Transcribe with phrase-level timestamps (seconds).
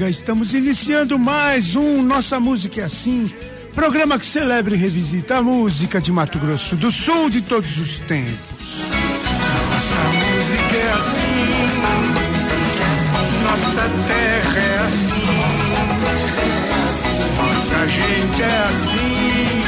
[0.00, 0.08] Amiga.
[0.08, 3.30] Estamos iniciando mais um Nossa Música é Assim.
[3.74, 7.98] Programa que celebra e revisita a música de Mato Grosso do Sul de todos os
[8.00, 8.80] tempos.
[9.68, 11.20] Nossa música é assim.
[13.44, 15.20] Nossa terra é assim.
[17.36, 19.60] Nossa gente é assim.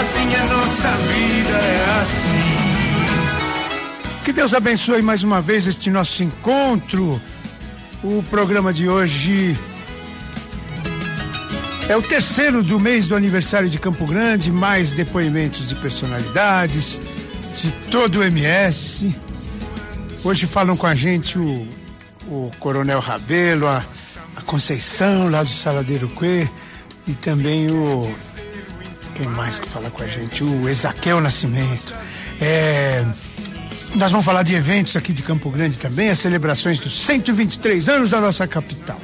[0.00, 2.42] Assim é nossa vida, é assim.
[4.24, 7.20] Que Deus abençoe mais uma vez este nosso encontro.
[8.02, 9.56] O programa de hoje
[11.88, 17.00] é o terceiro do mês do aniversário de Campo Grande, mais depoimentos de personalidades
[17.54, 19.14] de todo o MS.
[20.24, 21.68] Hoje falam com a gente o,
[22.26, 23.84] o Coronel Rabelo, a,
[24.34, 26.48] a Conceição lá do Saladeiro Que
[27.06, 28.12] e também o
[29.14, 30.42] quem mais que fala com a gente?
[30.42, 31.94] O Ezaquel Nascimento.
[32.40, 33.04] É,
[33.94, 38.10] nós vamos falar de eventos aqui de Campo Grande também, as celebrações dos 123 anos
[38.10, 39.00] da nossa capital.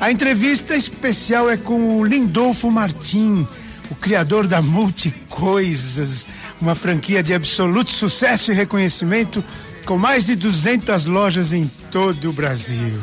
[0.00, 3.46] A entrevista especial é com o Lindolfo Martim,
[3.90, 6.26] o criador da Multicoisas,
[6.60, 9.44] uma franquia de absoluto sucesso e reconhecimento
[9.84, 12.98] com mais de 200 lojas em todo o Brasil.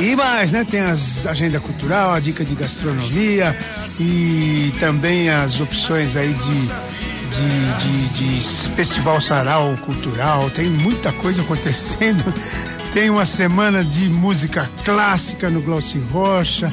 [0.00, 0.66] E mais, né?
[0.68, 3.56] Tem as agenda cultural, a dica de gastronomia
[3.98, 7.03] e também as opções aí de,
[7.36, 8.40] de, de, de
[8.74, 10.50] festival sarau cultural.
[10.50, 12.24] Tem muita coisa acontecendo.
[12.92, 16.72] Tem uma semana de música clássica no Glauci Rocha,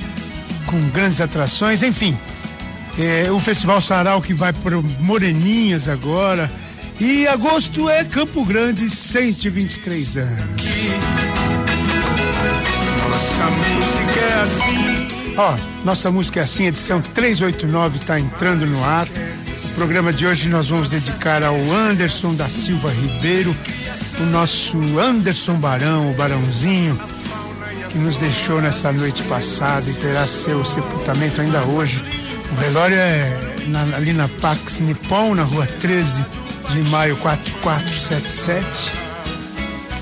[0.68, 2.16] com grandes atrações, enfim.
[3.00, 6.52] É, o Festival Sarau que vai para Moreninhas agora.
[7.00, 10.66] E agosto é Campo Grande, 123 anos.
[13.10, 15.36] Nossa música é assim.
[15.38, 19.08] Ó, nossa música é assim, edição 389 está entrando no ar.
[19.72, 23.56] O programa de hoje nós vamos dedicar ao Anderson da Silva Ribeiro,
[24.20, 27.00] o nosso Anderson Barão, o Barãozinho,
[27.90, 32.04] que nos deixou nessa noite passada e terá seu sepultamento ainda hoje.
[32.52, 36.24] O velório é na- ali na Pax Nippon, na rua 13
[36.70, 39.02] de maio 4477,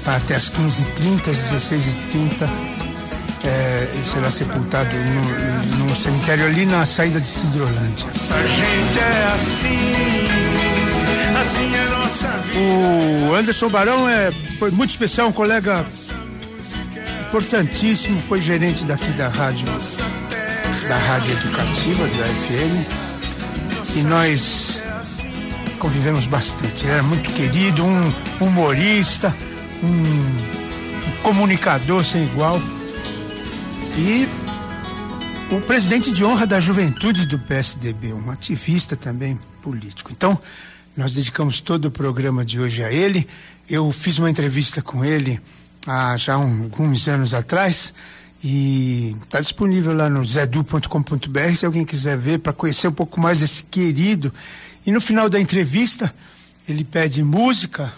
[0.06, 2.50] Vai até as 15h30, às 16h30
[3.46, 4.90] é, será sepultado
[5.78, 8.08] no cemitério ali na saída de Cidrolândia.
[8.32, 10.10] A gente é assim.
[11.40, 12.60] Assim é nossa vida.
[12.60, 15.86] O Anderson Barão é, foi muito especial, um colega
[17.28, 19.68] importantíssimo, foi gerente daqui da rádio,
[20.88, 24.82] da rádio educativa, da FM, e nós
[25.80, 26.86] convivemos bastante.
[26.86, 29.34] Ele era muito querido, um humorista,
[29.84, 32.62] um, um comunicador sem igual.
[33.98, 34.28] E
[35.52, 40.12] o presidente de honra da juventude do PSDB, um ativista também político.
[40.12, 40.40] Então,
[40.96, 43.28] nós dedicamos todo o programa de hoje a ele.
[43.70, 45.40] Eu fiz uma entrevista com ele
[45.88, 47.94] há já um- alguns anos atrás
[48.44, 53.40] e está disponível lá no zedu.com.br se alguém quiser ver para conhecer um pouco mais
[53.40, 54.34] desse querido.
[54.86, 56.14] E no final da entrevista,
[56.68, 57.92] ele pede música,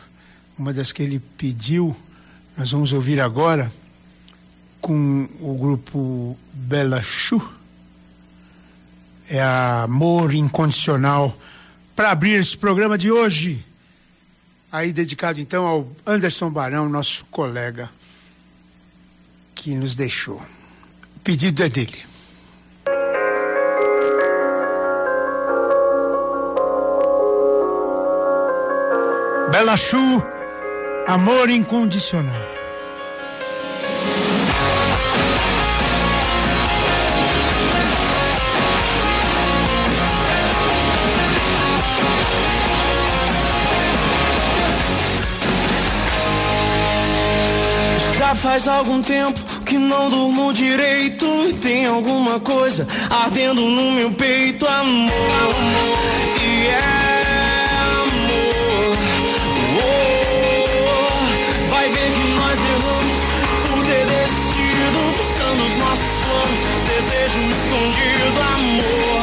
[0.58, 1.96] uma das que ele pediu,
[2.58, 3.72] nós vamos ouvir agora
[4.82, 7.42] com o grupo Bela Chu.
[9.30, 11.38] É Amor Incondicional.
[11.96, 13.64] Para abrir esse programa de hoje,
[14.72, 17.90] aí dedicado então ao Anderson Barão, nosso colega
[19.54, 20.42] que nos deixou.
[21.18, 22.00] O pedido é dele.
[29.52, 30.24] Bela Chu,
[31.08, 32.61] Amor Incondicional.
[48.32, 51.26] Já faz algum tempo que não durmo direito.
[51.50, 55.12] E tem alguma coisa ardendo no meu peito, amor.
[56.42, 57.66] E é
[58.00, 58.98] amor.
[59.84, 63.16] Oh, vai ver que nós erramos
[63.68, 65.12] por ter destino.
[65.18, 69.21] Buscando os nossos planos, desejo escondido, amor.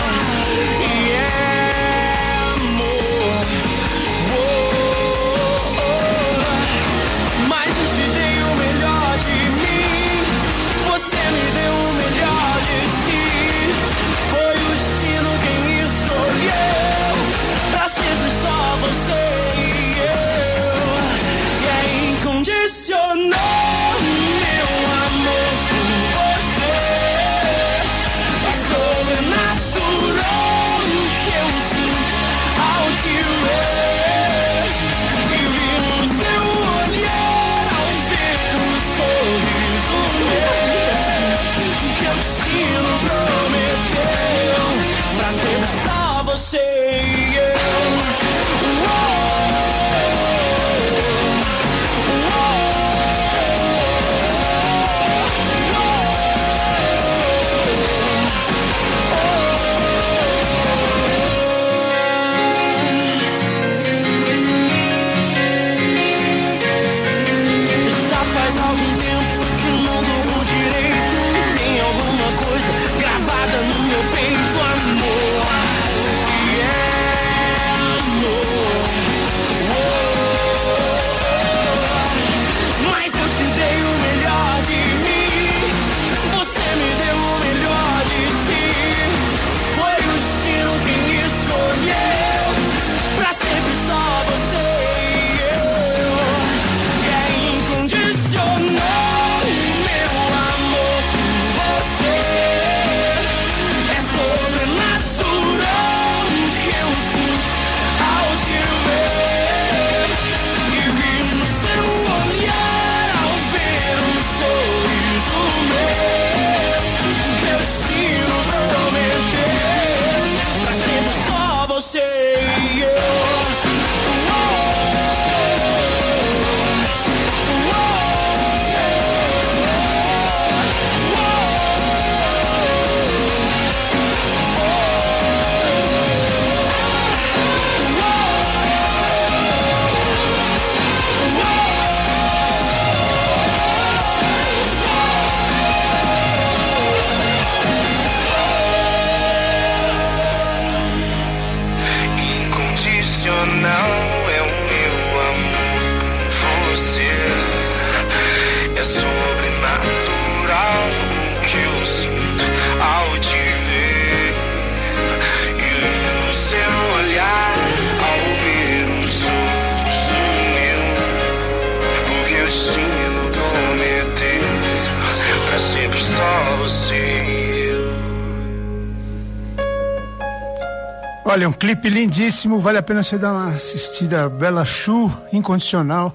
[182.08, 184.30] Lindíssimo, vale a pena você dar uma assistida.
[184.30, 186.14] Bela Chu, incondicional,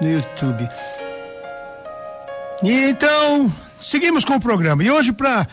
[0.00, 0.68] no YouTube.
[2.64, 4.82] E então, seguimos com o programa.
[4.82, 5.46] E hoje, para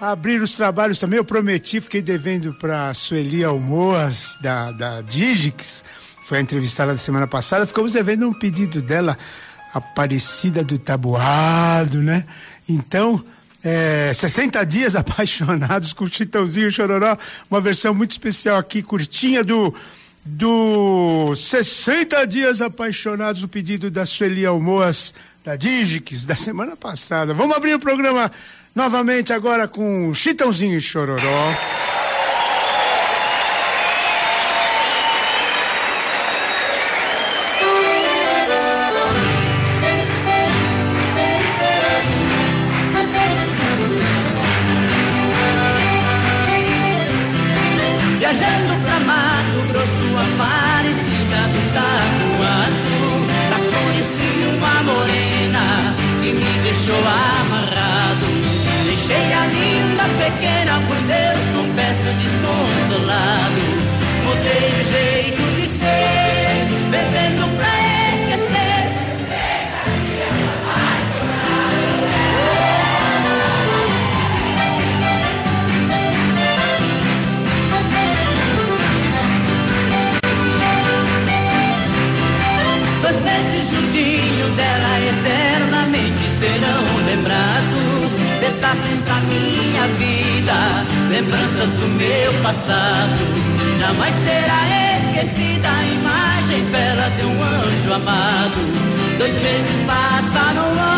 [0.00, 5.84] abrir os trabalhos também, eu prometi, fiquei devendo para Sueli Almoas, da, da Digix,
[6.22, 9.18] foi entrevistada na semana passada, ficamos devendo um pedido dela,
[9.74, 12.24] Aparecida do Tabuado, né?
[12.68, 13.22] Então,
[13.64, 17.16] é, 60 dias apaixonados com Chitãozinho Chororó,
[17.50, 19.74] uma versão muito especial aqui, curtinha do
[20.24, 27.32] do 60 dias apaixonados, o pedido da Sueli Almoas da Digix da semana passada.
[27.32, 28.30] Vamos abrir o programa
[28.74, 31.54] novamente agora com Chitãozinho e Chororó.
[92.48, 93.12] Passado.
[93.78, 94.60] Jamais será
[94.96, 99.18] esquecida a imagem bela de um anjo amado.
[99.18, 100.97] Dois meses passaram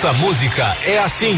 [0.00, 1.36] Nossa música é assim.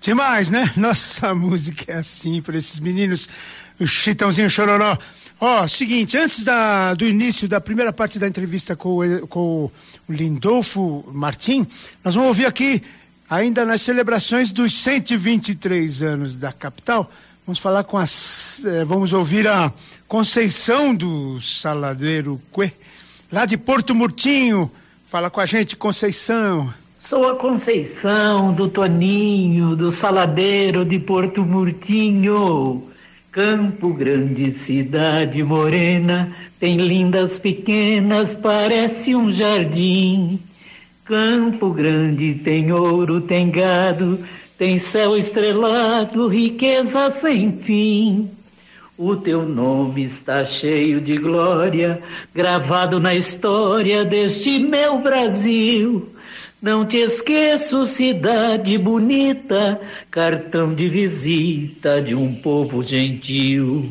[0.00, 0.70] Demais, né?
[0.76, 3.28] Nossa música é assim para esses meninos,
[3.80, 4.96] o Chitãozinho Chororó.
[5.40, 9.68] Ó, seguinte, antes da, do início da primeira parte da entrevista com, com
[10.08, 11.66] o Lindolfo Martim,
[12.04, 12.80] nós vamos ouvir aqui,
[13.28, 17.10] ainda nas celebrações dos 123 anos da capital,
[17.44, 18.64] vamos falar com as.
[18.64, 19.72] eh, vamos ouvir a
[20.06, 22.72] Conceição do Saladeiro Cue,
[23.32, 24.70] lá de Porto Murtinho.
[25.10, 26.72] Fala com a gente, Conceição.
[26.96, 32.84] Sou a Conceição do Toninho, do Saladeiro de Porto Murtinho.
[33.32, 40.38] Campo Grande, cidade morena, tem lindas pequenas, parece um jardim.
[41.04, 44.20] Campo Grande tem ouro, tem gado,
[44.56, 48.30] tem céu estrelado, riqueza sem fim.
[49.02, 52.02] O teu nome está cheio de glória,
[52.34, 56.10] gravado na história deste meu Brasil.
[56.60, 59.80] Não te esqueço, cidade bonita,
[60.10, 63.88] cartão de visita de um povo gentil.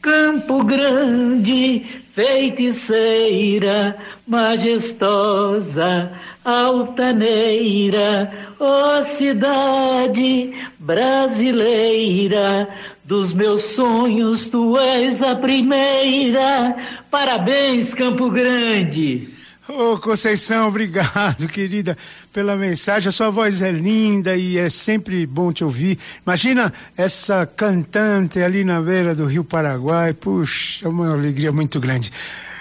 [0.00, 6.12] Campo Grande, feiticeira, majestosa,
[6.44, 12.68] altaneira, ó cidade brasileira,
[13.08, 16.76] dos meus sonhos tu és a primeira.
[17.10, 19.30] Parabéns, Campo Grande.
[19.66, 21.96] Ô Conceição, obrigado, querida,
[22.34, 23.08] pela mensagem.
[23.08, 25.98] A sua voz é linda e é sempre bom te ouvir.
[26.26, 30.12] Imagina essa cantante ali na beira do Rio Paraguai.
[30.12, 32.12] Puxa, é uma alegria muito grande.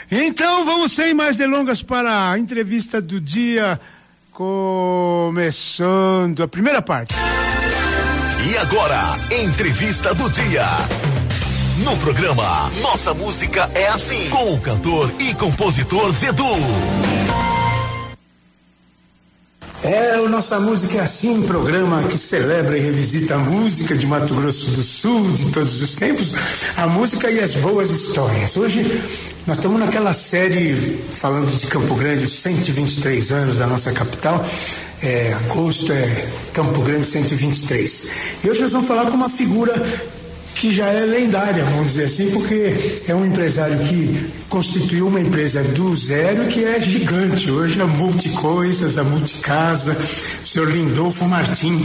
[0.10, 3.78] Então, vamos sem mais delongas para a entrevista do dia,
[4.32, 5.42] começando
[6.42, 7.14] a primeira parte.
[8.50, 10.66] E agora, entrevista do dia.
[11.80, 16.46] No programa Nossa Música é Assim, com o cantor e compositor Zedu.
[19.84, 24.34] É, o Nossa Música é Assim, programa que celebra e revisita a música de Mato
[24.34, 26.34] Grosso do Sul, de todos os tempos,
[26.76, 28.58] a música e as boas histórias.
[28.58, 28.84] Hoje
[29.46, 30.74] nós estamos naquela série
[31.14, 34.44] falando de Campo Grande, os 123 anos da nossa capital.
[35.04, 38.10] É, agosto é Campo Grande 123.
[38.44, 39.74] E hoje nós vamos falar com uma figura
[40.60, 45.62] que já é lendária, vamos dizer assim, porque é um empresário que constituiu uma empresa
[45.62, 47.52] do zero que é gigante.
[47.52, 49.96] Hoje a Multicoisas, a Multicasa,
[50.44, 51.80] o senhor Lindolfo Martim.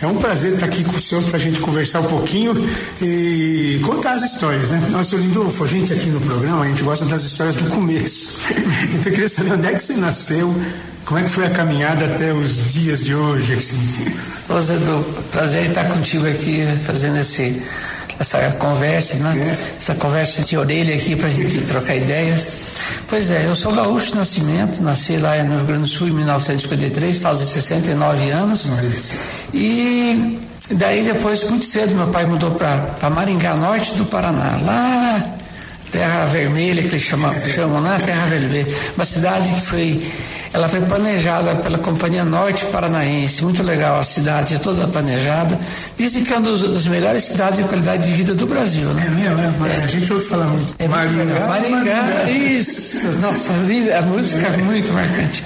[0.00, 2.54] É um prazer estar aqui com o senhor para a gente conversar um pouquinho
[3.00, 4.88] e contar as histórias, né?
[4.90, 8.40] Nossa, senhor Lindolfo, a gente aqui no programa, a gente gosta das histórias do começo.
[8.92, 10.54] Então eu queria saber onde é que você nasceu,
[11.04, 13.78] como é que foi a caminhada até os dias de hoje, assim.
[14.48, 17.62] Ô Zedu, prazer estar contigo aqui fazendo esse,
[18.22, 19.56] essa conversa, né?
[19.76, 22.52] Essa conversa de orelha aqui pra gente trocar ideias.
[23.08, 26.12] Pois é, eu sou gaúcho de nascimento, nasci lá no Rio Grande do Sul em
[26.12, 28.66] 1953, fazem 69 anos.
[29.52, 30.38] E
[30.70, 35.36] daí depois, muito cedo, meu pai mudou para Maringá, norte do Paraná, lá
[35.92, 38.66] Terra Vermelha, que eles chamam, chamam lá, Terra Vermelha.
[38.96, 40.02] Uma cidade que foi,
[40.54, 45.58] ela foi planejada pela Companhia Norte Paranaense, muito legal, a cidade é toda planejada.
[45.98, 49.04] Dizem que é uma das, melhores cidades de qualidade de vida do Brasil, né?
[49.06, 50.74] É mesmo, é, a gente ouve falar muito.
[50.78, 51.48] É muito legal.
[51.48, 53.06] Maringá, isso.
[53.20, 55.44] Nossa vida, a música é muito marcante.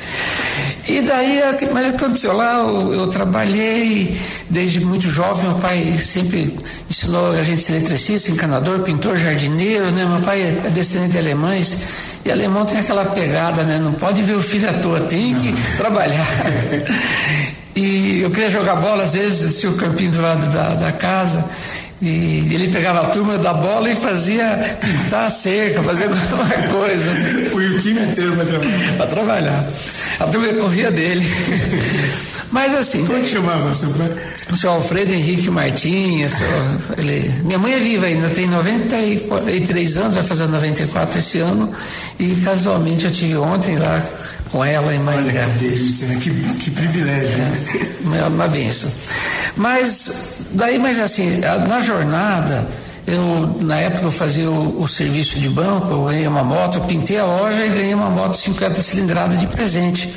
[0.88, 4.16] E daí, mas aconteceu lá, eu, eu, trabalhei
[4.48, 6.56] desde muito jovem, meu pai sempre
[6.88, 10.04] ensinou a gente a ser eletricista, encanador, pintor, jardineiro, né?
[10.04, 11.76] Meu pai é descendente de alemães
[12.24, 13.80] E alemão tem aquela pegada, né?
[13.82, 16.26] Não pode ver o filho à toa, tem que trabalhar.
[17.76, 21.44] E eu queria jogar bola, às vezes tinha o campinho do lado da, da casa.
[22.00, 27.10] E ele pegava a turma da bola e fazia pintar a cerca, fazer alguma coisa.
[27.50, 28.92] Foi o time inteiro para trabalhar.
[28.98, 29.68] Para trabalhar.
[30.20, 31.26] A turma corria dele.
[32.52, 33.04] Mas assim.
[33.06, 34.14] Como é que chamava seu pai?
[34.52, 36.34] O senhor Alfredo Henrique Martins.
[36.98, 41.70] Ele, minha mãe é viva ainda, tem 93 anos, vai fazer 94 esse ano.
[42.18, 44.02] E casualmente eu tive ontem lá
[44.56, 45.42] com ela em Maringá.
[45.42, 46.18] Olha que né?
[46.18, 47.44] que, que privilégio.
[48.18, 48.90] É, uma, benção.
[49.54, 52.66] Mas, daí, mas assim, na jornada,
[53.06, 57.18] eu, na época eu fazia o, o, serviço de banco, eu ganhei uma moto, pintei
[57.18, 60.14] a loja e ganhei uma moto 50 cilindrada de presente.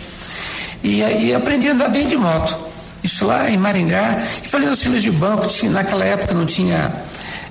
[0.81, 2.57] E aí aprendi a andar bem de moto.
[3.03, 7.03] Isso lá em Maringá, e fazendo serviço de banco, tinha, naquela época não tinha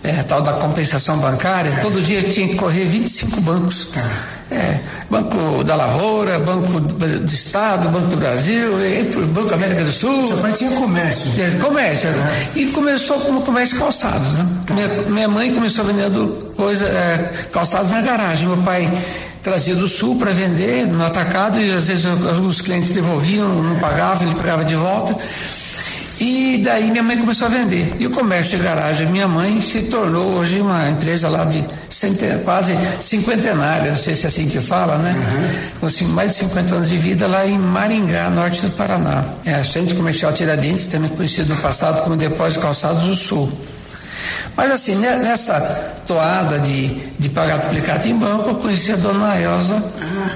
[0.03, 3.89] é, tal da compensação bancária, todo dia tinha que correr 25 bancos.
[4.51, 4.79] É,
[5.11, 8.73] banco da Lavoura, Banco do Estado, Banco do Brasil,
[9.35, 10.29] Banco América do Sul.
[10.29, 11.31] Seu pai tinha comércio.
[11.39, 12.11] É, comércio.
[12.11, 12.47] Né?
[12.57, 14.27] E começou como comércio calçados.
[14.33, 14.47] Né?
[14.71, 18.49] Minha, minha, mãe começou vendendo coisa, é, calçados na garagem.
[18.49, 18.91] Meu pai
[19.43, 22.07] trazia do sul para vender no atacado e às vezes
[22.45, 25.15] os clientes devolviam, não pagavam, ele pagava de volta.
[26.21, 27.95] E daí minha mãe começou a vender.
[27.99, 31.65] E o comércio de garagem minha mãe se tornou hoje uma empresa lá de
[32.45, 35.15] quase cinquentenária, não sei se é assim que fala, né?
[35.15, 35.81] Uhum.
[35.81, 39.25] Com assim, mais de 50 anos de vida lá em Maringá, norte do Paraná.
[39.45, 43.53] É, Centro Comercial Tiradentes, também conhecido no passado como Depósito Calçados do Sul.
[44.57, 45.61] Mas assim, nessa
[46.07, 49.81] toada de, de pagar duplicado em banco, eu conheci a dona Elza,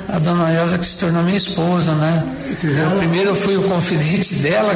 [0.08, 2.22] a dona Elza que se tornou minha esposa, né?
[2.62, 4.72] Eu, primeiro eu fui o confidente dela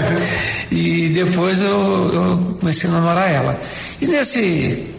[0.69, 3.57] e depois eu, eu comecei a namorar ela.
[4.01, 4.96] E nesse,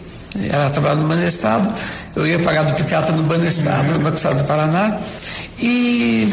[0.50, 1.72] ela trabalhava no Banestado,
[2.14, 4.98] eu ia pagar duplicata no Banestado, no Banco Estado do Paraná,
[5.58, 6.28] e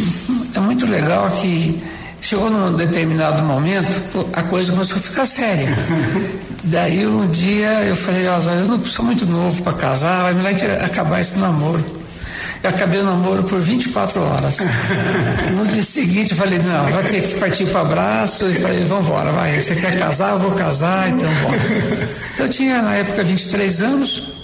[0.54, 1.82] é muito legal que
[2.22, 5.70] chegou num determinado momento, a coisa começou a ficar séria.
[6.66, 10.50] Daí um dia eu falei, eu não sou muito novo para casar, vai me lá
[10.84, 12.05] acabar esse namoro.
[12.68, 14.58] Acabei o namoro por 24 horas.
[15.56, 19.08] No dia seguinte eu falei, não, vai ter que partir para abraço e falei, vamos
[19.08, 19.60] embora, vai.
[19.60, 20.34] Você quer casar?
[20.34, 21.58] Eu vou casar, então bora.
[22.34, 24.35] Então eu tinha na época 23 anos,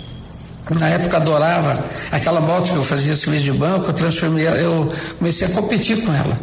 [0.69, 5.47] na época adorava aquela moto que eu fazia serviço de banco, eu transformei, eu comecei
[5.47, 6.39] a competir com ela.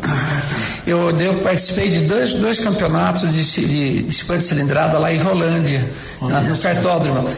[0.87, 5.88] Eu, eu participei de dois, dois campeonatos de, de, de 50 cilindrada lá em Rolândia,
[6.22, 7.28] na, no cartódromo.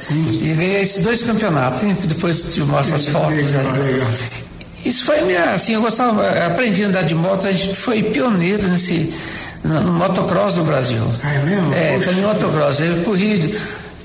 [0.40, 1.80] E ganhei esses dois campeonatos.
[2.04, 3.34] Depois te mostro as fotos.
[3.34, 4.06] Legal,
[4.84, 8.68] Isso foi minha, assim, eu gostava, aprendi a andar de moto, a gente foi pioneiro
[8.68, 9.12] nesse,
[9.64, 11.02] no, no motocross do Brasil.
[11.22, 11.74] Ah, é mesmo?
[11.74, 12.80] É, foi no motocross.
[12.80, 13.54] Eu corri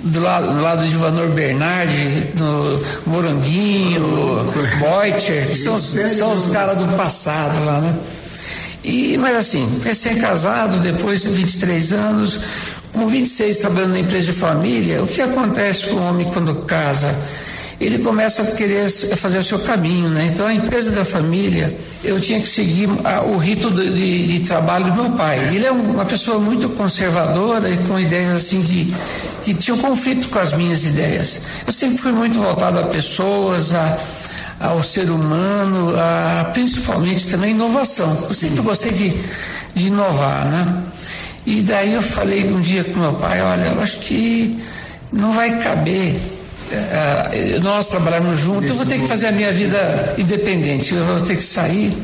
[0.05, 6.85] do lado, do lado de Vanor Bernardi, no Moranguinho, Boiter, são, são os caras do
[6.95, 7.95] passado lá, né?
[8.83, 12.39] E, mas assim, recém-casado, depois de 23 anos,
[12.93, 17.15] com 26 trabalhando na empresa de família, o que acontece com o homem quando casa?
[17.79, 20.29] Ele começa a querer fazer o seu caminho, né?
[20.33, 24.47] Então a empresa da família, eu tinha que seguir a, o rito de, de, de,
[24.47, 25.37] trabalho do meu pai.
[25.53, 28.93] Ele é uma pessoa muito conservadora e com ideias assim de
[29.43, 31.41] que tinham conflito com as minhas ideias.
[31.67, 33.97] Eu sempre fui muito voltado a pessoas, a
[34.59, 38.25] ao ser humano, a, principalmente também inovação.
[38.29, 39.13] Eu sempre gostei de,
[39.73, 40.83] de inovar, né?
[41.45, 44.57] E daí eu falei um dia com meu pai, olha, eu acho que
[45.11, 46.15] não vai caber
[47.61, 51.37] nós trabalharmos juntos, eu vou ter que fazer a minha vida independente, eu vou ter
[51.37, 51.95] que sair.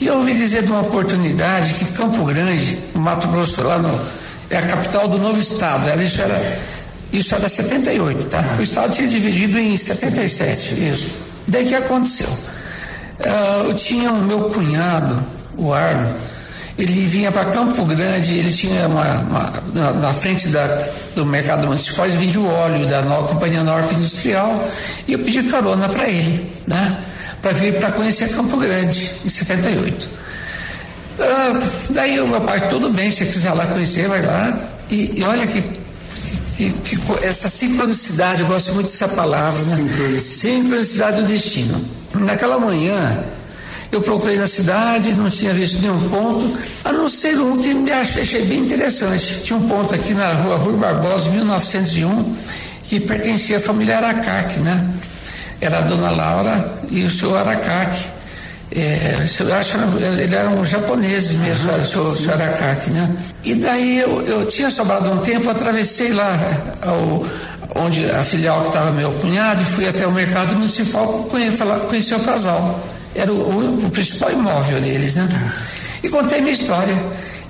[0.00, 4.00] E eu ouvi dizer de uma oportunidade que Campo Grande, Mato Grosso, lá no,
[4.48, 6.58] é a capital do novo estado, era, isso era
[7.12, 8.44] isso era 78, tá?
[8.58, 11.10] O estado tinha dividido em 77, isso.
[11.46, 12.28] Daí que aconteceu?
[12.28, 15.24] Uh, eu tinha o meu cunhado,
[15.56, 16.14] o Arno,
[16.78, 21.66] ele vinha para Campo Grande, ele tinha uma, uma na, na, frente da, do mercado
[21.66, 24.68] municipal, ele vendia o óleo da nova companhia Norte Industrial
[25.06, 27.02] e eu pedi carona para ele, né?
[27.42, 30.04] Para vir para conhecer Campo Grande, em 78.
[30.04, 30.08] Uh,
[31.20, 31.60] ah,
[31.90, 34.56] daí o meu pai, tudo bem, se quiser lá conhecer, vai lá.
[34.88, 35.78] E, e olha que
[36.56, 40.20] que, que, essa sincronicidade, eu gosto muito dessa palavra, né?
[40.20, 41.80] Sincronicidade do destino.
[42.14, 43.24] Naquela manhã,
[43.90, 47.90] eu procurei na cidade, não tinha visto nenhum ponto, a não ser um que me
[47.90, 49.40] achei, achei bem interessante.
[49.42, 52.36] Tinha um ponto aqui na rua Rui Barbosa, 1901,
[52.82, 54.88] que pertencia à família Aracaque, né?
[55.60, 58.18] Era a dona Laura e o senhor Aracaque.
[58.70, 61.80] É, eu acho que ele era um japonês mesmo, uhum.
[61.80, 63.16] o senhor, senhor Arakaki, né?
[63.42, 66.38] E daí eu, eu tinha sobrado um tempo, atravessei lá
[66.82, 67.24] ao,
[67.82, 72.14] onde a filial que estava meu cunhado e fui até o mercado municipal conhecer, conhecer
[72.16, 72.78] o casal.
[73.18, 75.28] Era o, o, principal imóvel deles, né?
[76.02, 76.94] E contei minha história.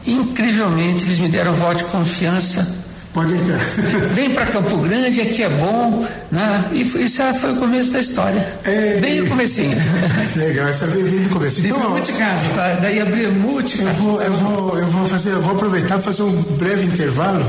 [0.07, 2.66] Incrivelmente, eles me deram voto de confiança.
[3.12, 3.59] Pode entrar.
[4.14, 6.64] Vem para Campo Grande, aqui é bom, né?
[6.72, 8.54] E foi, isso foi o começo da história.
[8.64, 9.76] É, Bem no comecinho.
[10.37, 11.61] Legal, essa vez no começo.
[11.61, 12.78] Então, Então, multicasa, tá?
[12.81, 13.90] daí abrir multicasa.
[13.90, 17.44] eu vou, eu vou, eu vou fazer, eu vou aproveitar para fazer um breve intervalo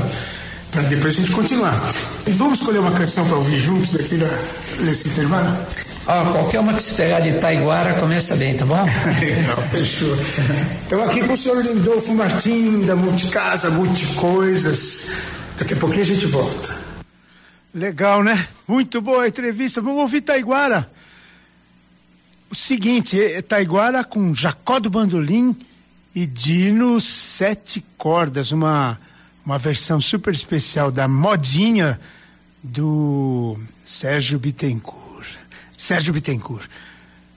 [0.70, 1.80] para depois a gente continuar.
[2.26, 4.18] E vamos escolher uma canção para ouvir juntos aqui
[4.80, 5.56] nesse intervalo?
[6.12, 8.74] Ó, qualquer uma que se pegar de Taiguara começa bem, tá bom?
[9.20, 10.16] Legal, fechou.
[10.82, 15.08] Estamos aqui com o senhor Lindolfo Martim, da Multicasa, Multicoisas.
[15.56, 16.76] Daqui a pouquinho a gente volta.
[17.72, 18.48] Legal, né?
[18.66, 19.80] Muito boa a entrevista.
[19.80, 20.90] Vamos ouvir Taiguara.
[22.50, 25.56] O seguinte, é Taiguara com Jacó do Bandolim
[26.12, 28.98] e Dino Sete Cordas, uma,
[29.46, 32.00] uma versão super especial da modinha
[32.64, 35.09] do Sérgio Bittencourt.
[35.80, 36.68] Sérgio Bittencourt,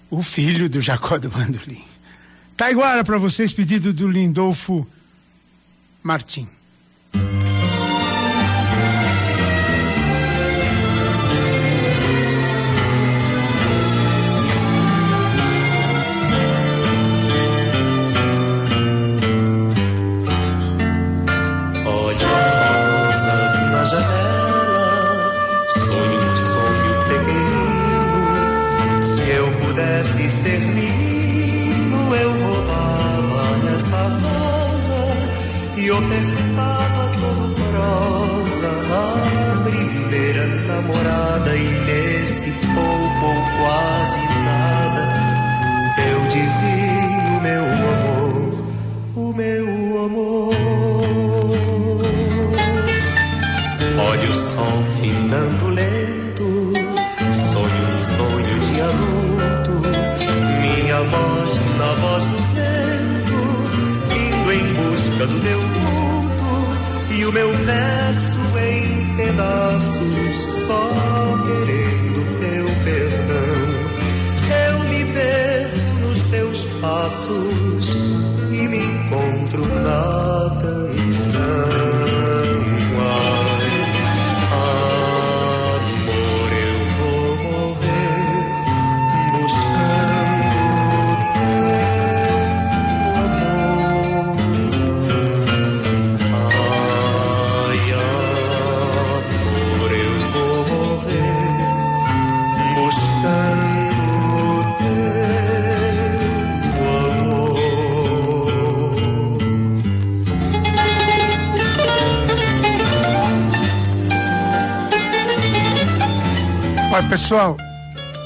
[0.09, 1.81] o filho do Jacó do Bandolim.
[2.57, 4.85] Taiguara para vocês, pedido do Lindolfo
[6.03, 6.49] Martim.
[117.09, 117.57] Pessoal,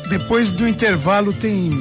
[0.09, 1.71] depois do intervalo tem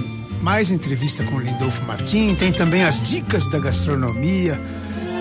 [0.42, 4.60] mais entrevista com o Lindolfo Martim, tem também as dicas da gastronomia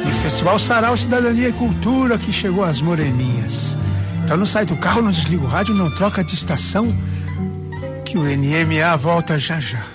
[0.06, 3.78] e o Festival Sarau Cidadania e Cultura que chegou às Moreninhas.
[4.24, 6.96] Então não sai do carro, não desliga o rádio, não troca de estação,
[8.04, 9.95] que o NMA volta já já.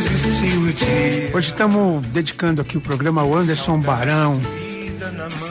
[0.00, 1.30] O dia.
[1.34, 4.40] Hoje estamos dedicando aqui o programa ao Anderson Barão,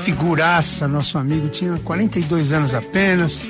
[0.04, 3.42] figuraça, nosso amigo, tinha 42 anos apenas,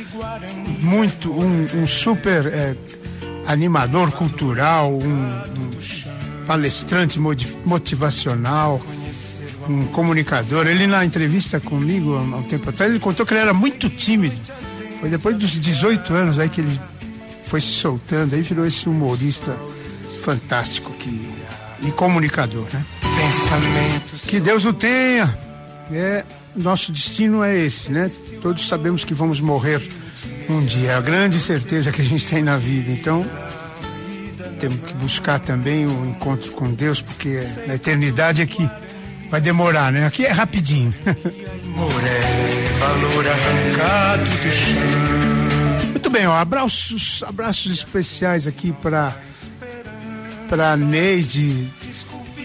[0.80, 2.76] muito, um, um super eh,
[3.48, 7.18] animador cultural, um, um palestrante
[7.66, 8.82] motivacional,
[9.70, 10.68] um comunicador.
[10.68, 14.36] Ele na entrevista comigo há um tempo atrás, ele contou que ele era muito tímido.
[15.00, 16.82] Foi depois dos 18 anos aí que ele
[17.44, 19.58] foi se soltando, aí virou esse humorista
[20.20, 21.30] fantástico que,
[21.82, 22.86] e comunicador, né?
[23.02, 24.22] Pensamentos.
[24.22, 25.38] Que Deus o tenha.
[25.92, 26.24] É,
[26.56, 28.12] nosso destino é esse, né?
[28.42, 29.82] Todos sabemos que vamos morrer
[30.50, 30.92] um dia.
[30.92, 32.92] É a grande certeza que a gente tem na vida.
[32.92, 33.26] Então,
[34.60, 38.70] temos que buscar também o encontro com Deus, porque na eternidade é que
[39.30, 40.06] vai demorar, né?
[40.06, 40.94] Aqui é rapidinho.
[41.66, 42.20] Moré,
[42.80, 45.90] valor arrancado do chão.
[45.92, 49.16] Muito bem, ó, abraços, abraços especiais aqui para
[50.50, 51.72] para Neide,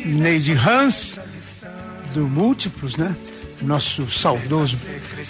[0.04, 1.18] Neide Hans
[2.12, 3.16] do Múltiplos, né?
[3.62, 4.76] Nosso saudoso,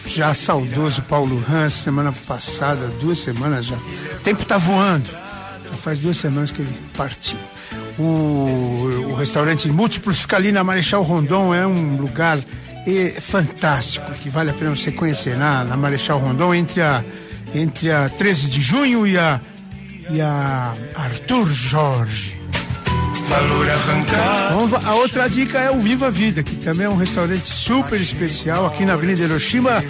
[0.06, 3.76] já saudoso Paulo Hans, semana passada, duas semanas já.
[3.76, 5.08] O tempo tá voando.
[5.08, 7.38] Já faz duas semanas que ele partiu.
[7.96, 12.40] O, o restaurante Múltiplos fica ali na Marechal Rondon, é um lugar
[12.86, 17.04] eh, fantástico que vale a pena você conhecer na, na Marechal Rondon entre a
[17.54, 19.40] entre a 13 de junho e a
[20.10, 22.43] e a Arthur Jorge.
[23.28, 24.86] Valor arrancado.
[24.86, 28.84] A outra dica é o Viva Vida, que também é um restaurante super especial aqui
[28.84, 29.82] na Avenida Hiroshima.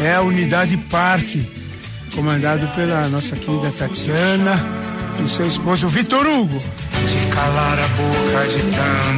[0.00, 1.50] É a Unidade Parque,
[2.14, 4.62] comandado pela nossa querida Tatiana
[5.24, 6.62] e seu esposo Vitor Hugo.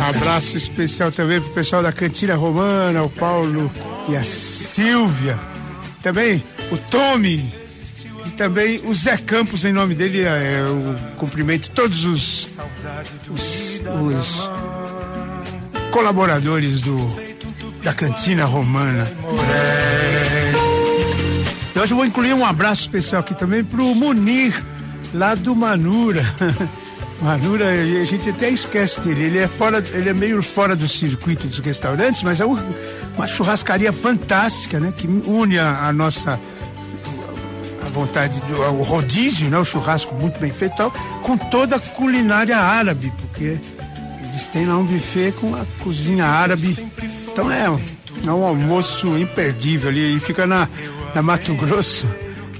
[0.09, 3.71] Abraço especial também pro pessoal da Cantina Romana, o Paulo
[4.09, 5.39] e a Silvia.
[6.03, 7.63] Também o Tommy
[8.37, 12.49] também o Zé Campos, em nome dele, é, eu cumprimento todos os,
[13.31, 13.81] os,
[14.16, 14.51] os
[15.90, 16.97] colaboradores do,
[17.83, 19.07] da Cantina Romana.
[21.81, 24.55] Hoje eu vou incluir um abraço especial aqui também pro Munir,
[25.12, 26.25] lá do Manura.
[27.20, 29.25] Manura, a gente até esquece dele.
[29.25, 32.59] Ele é fora, ele é meio fora do circuito dos restaurantes, mas é um-
[33.16, 34.92] uma churrascaria fantástica, né?
[34.97, 36.38] Que une a, a nossa
[37.95, 39.57] vontade do o rodízio, né?
[39.57, 40.91] O churrasco muito bem feito, tal,
[41.23, 43.59] com toda a culinária árabe, porque
[44.25, 46.77] eles têm lá um buffet com a cozinha árabe.
[47.33, 50.17] Então é, é um almoço imperdível ali.
[50.17, 50.69] E fica na,
[51.15, 52.07] na Mato Grosso,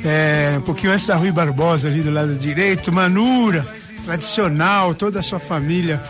[0.05, 3.67] é, um pouquinho antes da Rui Barbosa, ali do lado direito, Manura,
[4.05, 6.01] tradicional, toda a sua família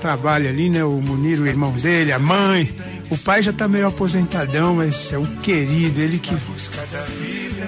[0.00, 0.84] trabalha ali, né?
[0.84, 2.70] O Munir, o irmão dele, a mãe.
[3.10, 6.34] O pai já tá meio aposentadão, mas é um querido, ele que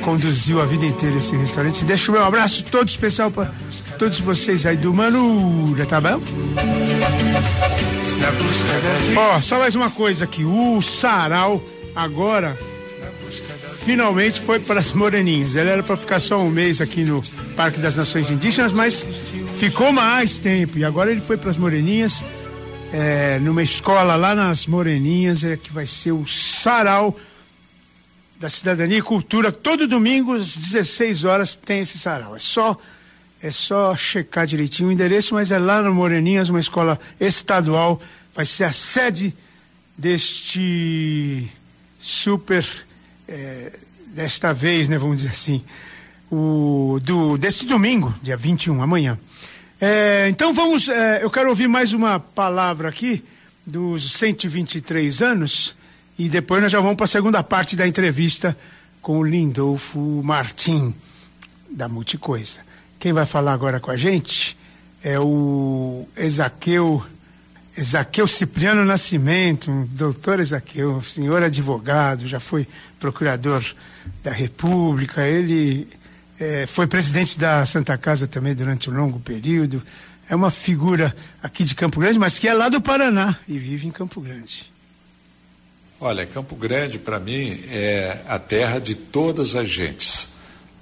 [0.06, 1.84] conduziu a vida inteira esse restaurante.
[1.84, 3.50] Deixa o meu abraço todo especial para
[3.98, 6.22] todos vocês aí do Manura, tá bom?
[9.16, 10.44] Ó, só mais uma coisa aqui.
[10.44, 11.60] O Sarau
[11.92, 12.56] agora
[13.84, 15.56] finalmente foi para as Moreninhas.
[15.56, 17.20] Ele era para ficar só um mês aqui no
[17.56, 19.04] Parque das Nações Indígenas, mas
[19.58, 20.78] ficou mais tempo.
[20.78, 22.24] E agora ele foi para as Moreninhas,
[22.92, 27.16] é, numa escola lá nas Moreninhas, é, que vai ser o Sarau
[28.38, 29.50] da Cidadania e Cultura.
[29.50, 32.36] Todo domingo, às 16 horas, tem esse sarau.
[32.36, 32.76] É só,
[33.42, 38.00] é só checar direitinho o endereço, mas é lá no Moreninhas, uma escola estadual.
[38.34, 39.34] Vai ser a sede
[39.96, 41.50] deste
[41.98, 42.64] super,
[43.26, 43.72] é,
[44.08, 45.64] desta vez, né, vamos dizer assim,
[46.30, 49.18] o, do, desse domingo, dia 21, amanhã.
[49.80, 53.22] É, então vamos, é, eu quero ouvir mais uma palavra aqui
[53.64, 55.76] dos 123 anos
[56.18, 58.56] e depois nós já vamos para a segunda parte da entrevista
[59.02, 60.94] com o Lindolfo Martim,
[61.70, 62.60] da Multicoisa.
[62.98, 64.56] Quem vai falar agora com a gente
[65.02, 67.04] é o Ezaqueu,
[67.76, 72.66] Ezaqueu Cipriano Nascimento, um doutor Ezaqueu, senhor advogado, já foi
[72.98, 73.62] procurador
[74.24, 75.86] da República, ele
[76.40, 79.82] eh, foi presidente da Santa Casa também durante um longo período.
[80.28, 83.86] É uma figura aqui de Campo Grande, mas que é lá do Paraná e vive
[83.86, 84.72] em Campo Grande.
[85.98, 90.28] Olha, Campo Grande, para mim, é a terra de todas as gentes.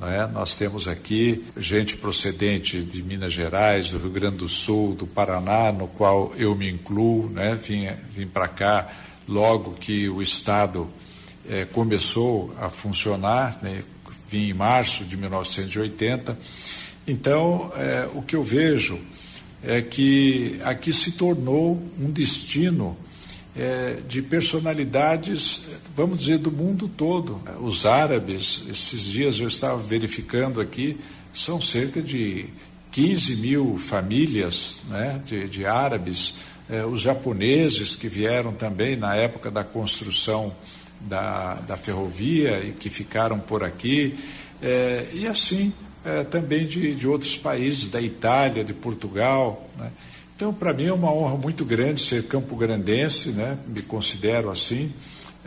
[0.00, 0.26] Não é?
[0.26, 5.70] Nós temos aqui gente procedente de Minas Gerais, do Rio Grande do Sul, do Paraná,
[5.70, 7.30] no qual eu me incluo.
[7.30, 7.54] Né?
[7.54, 8.88] Vim, vim para cá
[9.28, 10.90] logo que o Estado
[11.48, 13.84] eh, começou a funcionar, né?
[14.26, 16.36] vim em março de 1980.
[17.06, 18.98] Então, eh, o que eu vejo
[19.62, 22.98] é que aqui se tornou um destino
[23.56, 25.62] é, de personalidades,
[25.94, 27.40] vamos dizer, do mundo todo.
[27.60, 30.98] Os árabes, esses dias eu estava verificando aqui,
[31.32, 32.46] são cerca de
[32.90, 36.34] 15 mil famílias né, de, de árabes,
[36.68, 40.54] é, os japoneses que vieram também na época da construção
[41.00, 44.14] da, da ferrovia e que ficaram por aqui,
[44.62, 45.72] é, e assim
[46.04, 49.68] é, também de, de outros países, da Itália, de Portugal.
[49.76, 49.90] Né?
[50.36, 53.56] Então, para mim é uma honra muito grande ser campo-grandense, né?
[53.68, 54.92] me considero assim,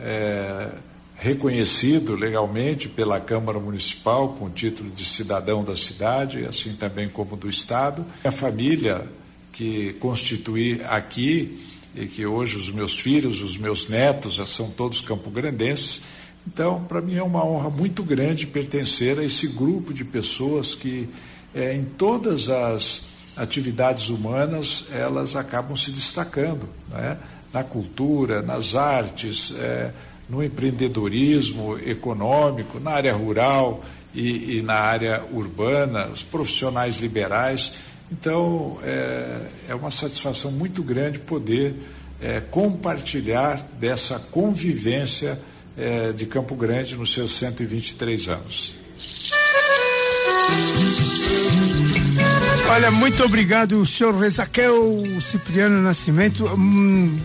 [0.00, 0.70] é,
[1.16, 7.36] reconhecido legalmente pela Câmara Municipal com o título de cidadão da cidade, assim também como
[7.36, 8.04] do Estado.
[8.24, 9.06] A família
[9.52, 11.60] que constituí aqui
[11.94, 16.00] e que hoje os meus filhos, os meus netos já são todos campograndenses.
[16.46, 21.10] Então, para mim é uma honra muito grande pertencer a esse grupo de pessoas que,
[21.54, 23.07] é, em todas as
[23.38, 27.16] atividades humanas, elas acabam se destacando, né?
[27.52, 29.92] na cultura, nas artes, é,
[30.28, 33.82] no empreendedorismo econômico, na área rural
[34.14, 37.72] e, e, na área urbana, os profissionais liberais.
[38.12, 41.74] Então, é, é uma satisfação muito grande poder
[42.20, 45.38] é, compartilhar dessa convivência
[45.76, 48.74] é, de Campo Grande nos seus 123 anos.
[52.70, 56.44] Olha, muito obrigado, senhor Rezaquel Cipriano Nascimento.
[56.44, 57.16] Hum,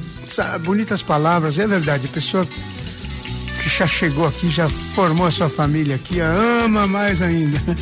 [0.64, 2.08] bonitas palavras, é verdade.
[2.08, 7.62] A pessoa que já chegou aqui, já formou a sua família aqui, ama mais ainda.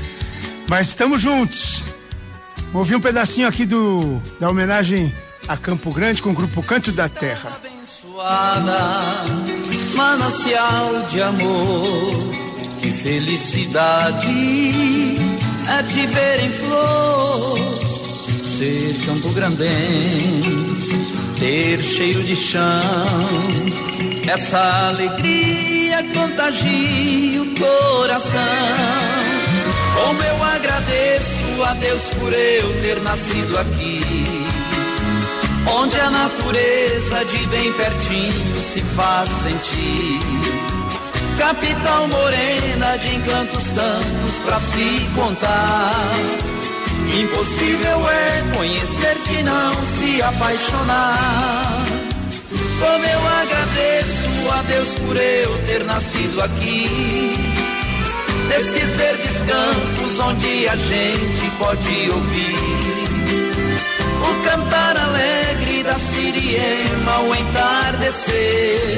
[0.67, 1.89] Mas estamos juntos.
[2.71, 5.13] Vou ouvir um pedacinho aqui do, da homenagem
[5.47, 7.57] a Campo Grande com o grupo Canto da Terra.
[7.57, 8.77] Abençoada,
[9.95, 12.31] manancial de amor
[12.83, 15.20] e felicidade
[15.79, 17.57] é te ver em flor,
[18.45, 20.97] ser campo grandense,
[21.39, 22.61] ter cheiro de chão,
[24.29, 28.41] essa alegria contagia o coração.
[29.95, 34.01] Como eu agradeço a Deus por eu ter nascido aqui,
[35.67, 40.30] onde a natureza de bem pertinho se faz sentir
[41.41, 46.11] capital morena de encantos tantos pra se contar.
[47.19, 51.83] Impossível é conhecer-te e não se apaixonar.
[52.79, 57.33] Como eu agradeço a Deus por eu ter nascido aqui.
[58.47, 62.55] Destes verdes campos onde a gente pode ouvir
[64.29, 68.91] o cantar alegre da siriema ao entardecer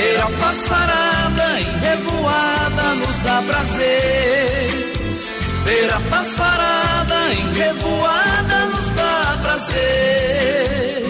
[0.00, 4.70] Ver a passarada em revoada nos dá prazer.
[5.64, 11.04] Ver a passarada em revoada nos dá prazer.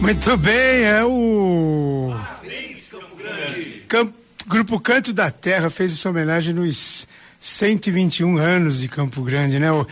[0.00, 2.14] Muito bem, é o.
[2.16, 3.84] Parabéns, Campo Grande.
[3.88, 4.14] Camp...
[4.46, 7.08] Grupo Canto da Terra fez essa homenagem nos
[7.40, 9.72] 121 anos de Campo Grande, né?
[9.72, 9.84] O...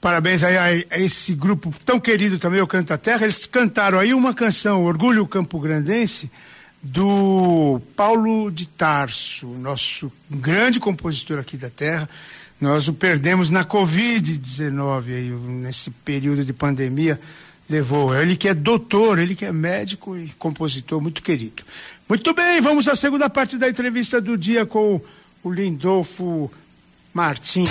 [0.00, 3.24] Parabéns aí a, esse grupo tão querido também, o Canta Terra.
[3.24, 6.30] Eles cantaram aí uma canção, Orgulho Campo Grandense,
[6.82, 12.08] do Paulo de Tarso, nosso grande compositor aqui da Terra.
[12.58, 17.20] Nós o perdemos na Covid-19, aí, nesse período de pandemia.
[17.68, 21.62] Levou ele que é doutor, ele que é médico e compositor muito querido.
[22.08, 25.00] Muito bem, vamos à segunda parte da entrevista do dia com
[25.44, 26.50] o Lindolfo
[27.14, 27.68] Martins.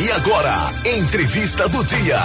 [0.00, 2.20] E agora, entrevista do dia.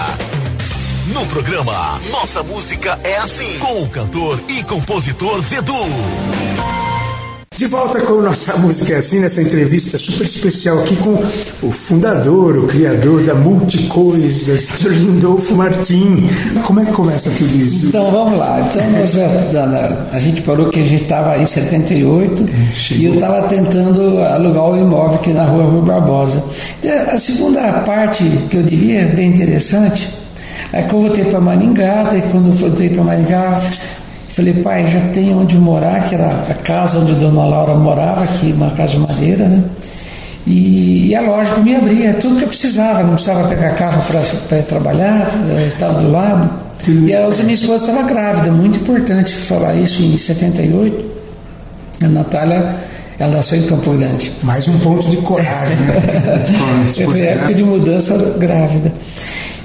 [1.08, 5.74] No programa Nossa Música é Assim, com o cantor e compositor Zedu.
[7.56, 11.14] De volta com nossa música é assim, nessa entrevista super especial aqui com
[11.62, 16.28] o fundador, o criador da Multicoisas, Lindolfo Martim.
[16.66, 17.88] Como é que começa tudo isso?
[17.88, 18.60] Então vamos lá.
[18.60, 23.14] Então nós, a, a, gente parou que a gente estava em 78 é, e eu
[23.14, 26.44] estava tentando alugar o um imóvel aqui na rua Rui Barbosa.
[27.12, 30.10] A segunda parte que eu diria é bem interessante
[30.72, 33.62] é que eu voltei para Maringá, e quando eu voltei para Maringá,
[34.34, 38.24] Falei, pai, já tem onde morar, que era a casa onde a dona Laura morava,
[38.24, 39.64] aqui, uma casa de madeira, né?
[40.48, 43.76] E, e a loja para me abrir, é tudo que eu precisava, não precisava pegar
[43.76, 44.02] carro
[44.50, 45.32] para trabalhar,
[45.68, 46.64] estava do lado.
[46.88, 51.12] E a minha esposa estava grávida, muito importante falar isso em 78.
[52.02, 52.76] A Natália,
[53.20, 54.34] ela nasceu em Campo Grande.
[54.42, 56.44] Mais um ponto de coragem, né?
[57.06, 58.92] Foi época de mudança grávida.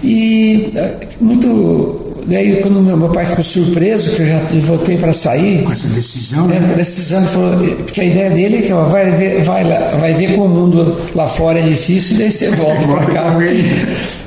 [0.02, 5.62] E eh, muito Daí, quando meu pai ficou surpreso, que eu já voltei para sair.
[5.62, 6.44] Com essa decisão?
[6.50, 6.74] É, né?
[6.76, 10.34] decisão, falou, porque a ideia dele é que ó, vai, ver, vai, lá, vai ver
[10.34, 13.36] como o mundo lá fora é difícil, e daí você volta para cá.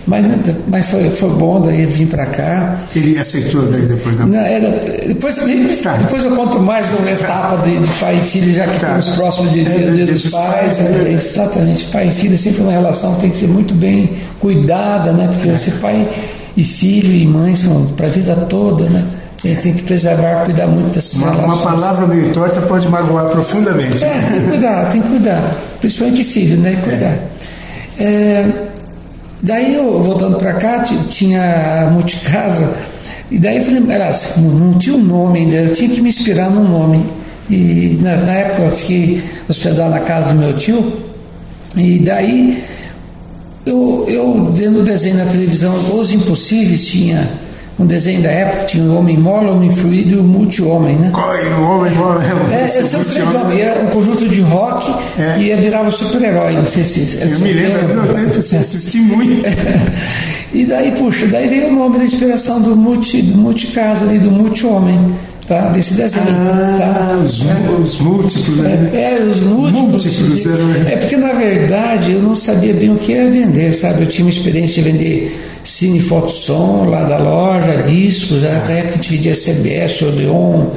[0.07, 0.25] Mas,
[0.67, 2.79] mas foi, foi bom, daí vim para cá.
[2.95, 4.27] Ele aceitou daí depois não?
[4.27, 4.69] não era,
[5.07, 5.37] depois,
[5.83, 5.95] tá.
[5.97, 8.97] depois eu conto mais uma etapa de, de pai e filho, já que tá.
[8.97, 10.77] estamos próximos de é, Dia, dia dos, dos Pais.
[10.77, 14.09] pais é, exatamente, pai e filho é sempre uma relação tem que ser muito bem
[14.39, 15.27] cuidada, né?
[15.27, 15.57] Porque é.
[15.57, 16.07] você pai
[16.57, 19.05] e filho e mãe são para a vida toda, né?
[19.41, 21.61] Tem, tem que preservar, cuidar muito dessas uma, relações.
[21.61, 24.03] Uma palavra meio torta pode magoar profundamente.
[24.03, 25.55] É, tem que cuidar, tem que cuidar.
[25.79, 26.75] Principalmente filho, né?
[26.83, 27.17] Cuidar.
[27.99, 28.03] É.
[28.03, 28.71] É,
[29.43, 32.75] Daí eu, voltando para cá, tinha a multicasa,
[33.29, 33.79] e daí eu falei,
[34.37, 37.03] não, tinha um nome ainda, eu tinha que me inspirar num nome.
[37.49, 40.93] E na, na época eu fiquei hospedado na casa do meu tio,
[41.75, 42.63] e daí
[43.65, 47.29] eu, eu vendo o desenho na televisão, Os Impossíveis, tinha
[47.81, 51.09] um desenho da época, tinha o Homem Mola, o Homem Fluido e o Multi-Homem, né?
[51.11, 52.21] Corre, o homem bola.
[52.53, 55.39] É, são os três homens, era um conjunto de rock É.
[55.39, 57.17] e ia virar um super-herói, não sei se...
[57.19, 59.49] Eu me lembro, do meu tempo, você assisti muito.
[60.53, 64.29] E daí, puxa, daí veio o nome da inspiração do multi, do multicasa ali, do
[64.29, 64.99] multi-homem,
[65.51, 65.69] tá?
[65.69, 66.25] Desse desenho.
[66.29, 67.17] Ah, tá?
[67.23, 68.89] os, mu- os múltiplos né?
[68.93, 70.05] É, é, os múltiplos.
[70.05, 70.45] Múltiplos,
[70.87, 70.93] é.
[70.93, 74.03] É porque, na verdade, eu não sabia bem o que ia vender, sabe?
[74.03, 78.97] Eu tinha uma experiência de vender cine fotossom lá da loja, discos, até época a
[78.97, 80.67] gente vendia CBS, Odeon,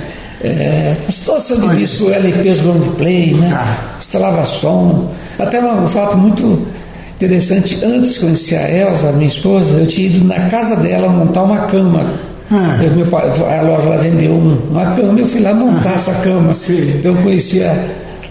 [0.42, 3.48] é, a situação de Olha disco, LPs long play, né?
[3.50, 3.96] Tá.
[3.98, 5.08] Instalava som.
[5.38, 6.66] Até um fato muito
[7.16, 11.44] interessante, antes de conhecer a Elza, minha esposa, eu tinha ido na casa dela montar
[11.44, 12.34] uma cama.
[12.51, 12.78] Ah.
[12.82, 13.28] Eu- meu pai,
[13.59, 16.53] a loja lá vendeu um- uma cama, eu fui lá montar essa cama.
[16.53, 16.95] Sim.
[16.99, 17.72] Então eu conhecia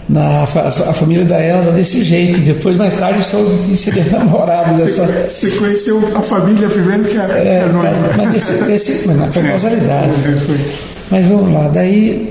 [0.08, 2.38] na, a família da Elza desse jeito.
[2.40, 5.04] Depois, mais tarde, soube que seria namorado dessa.
[5.28, 7.96] Você conheceu a família primeiro que a, que É, a noiva.
[8.16, 10.10] mas, mas esse, esse- mas não, foi causalidade.
[10.26, 10.84] É.
[11.10, 12.28] Mas vamos lá, daí,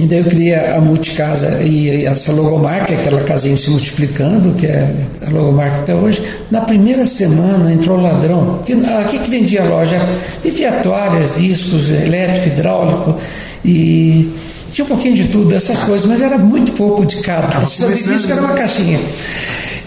[0.00, 4.90] e daí eu criei a multicasa e, essa logomarca, aquela casinha se multiplicando, que é
[5.26, 6.22] a logomarca até hoje.
[6.50, 8.60] Na primeira semana entrou o ladrão.
[8.64, 10.00] Que, aqui que vendia a loja,
[10.42, 13.16] vendia toalhas, discos, elétrico, hidráulico
[13.62, 14.32] e
[14.72, 17.66] tinha um pouquinho de tudo, essas coisas, mas era muito pouco de cada.
[17.66, 18.98] Só de disco era uma caixinha.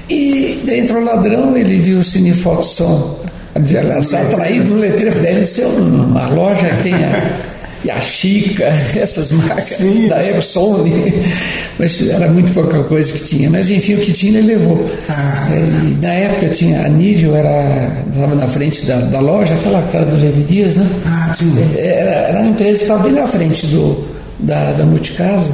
[0.07, 3.17] E daí entrou o ladrão, ele viu o Cine Fotossom
[3.55, 7.52] atraído no letreiro, deve ser uma loja que tenha
[7.85, 8.65] Yashica,
[8.95, 10.07] essas marcas Sim.
[10.07, 10.85] da Epson,
[11.77, 13.49] mas era muito pouca coisa que tinha.
[13.49, 14.89] Mas enfim, o que tinha ele levou.
[15.09, 15.49] Ah.
[15.51, 19.81] É, e na época tinha a Nível, era estava na frente da, da loja, aquela
[19.91, 20.87] cara do Levi Dias, né?
[21.05, 21.53] Ah, sim.
[21.75, 24.05] Era, era uma empresa que estava bem na frente do,
[24.39, 25.51] da, da Multicasa.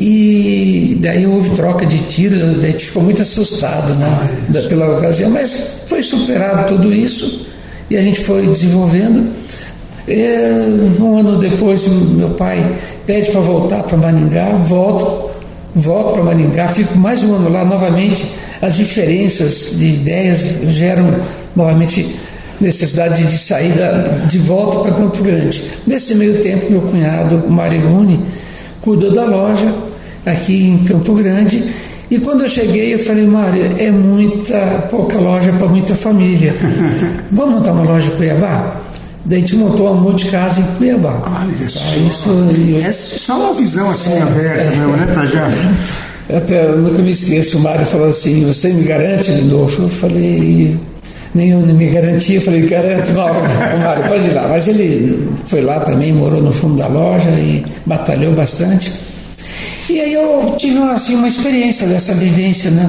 [0.00, 5.28] E daí houve troca de tiros, a gente ficou muito assustado né, da- pela ocasião,
[5.28, 7.46] mas foi superado tudo isso
[7.90, 9.32] e a gente foi desenvolvendo.
[10.08, 10.66] É,
[11.00, 12.74] um ano depois, meu pai
[13.06, 15.30] pede para voltar para Maningá, volto,
[15.74, 18.26] volto para Maningá, fico mais um ano lá novamente.
[18.60, 21.14] As diferenças de ideias geram
[21.54, 22.16] novamente
[22.60, 25.62] necessidade de saída de volta para Campo Grande.
[25.86, 28.20] Nesse meio tempo, meu cunhado Mariguni
[28.80, 29.72] cuidou da loja
[30.26, 31.62] aqui em Campo Grande.
[32.10, 36.54] E quando eu cheguei, eu falei, Mário, é muita, pouca loja para muita família.
[37.30, 38.80] Vamos montar uma loja em Cuiabá?
[39.28, 41.22] Daí a gente montou uma multicasa em Cuiabá.
[41.24, 41.80] Olha Tá, só.
[42.08, 45.06] isso, eu- É só uma visão assim aberta mesmo, né?
[45.12, 45.48] Pra já.
[46.34, 49.82] até eu nunca me esqueço, o Mário falou assim, você me garante, Lindolfo?
[49.82, 50.78] Eu falei,
[51.34, 53.40] nenhum me garantia, eu falei, garanto, Mauro,
[53.82, 54.48] Mário, pode ir lá.
[54.48, 58.90] Mas ele foi lá também, morou no fundo da loja e batalhou bastante.
[59.90, 62.88] E aí eu tive assim, uma experiência dessa vivência, né?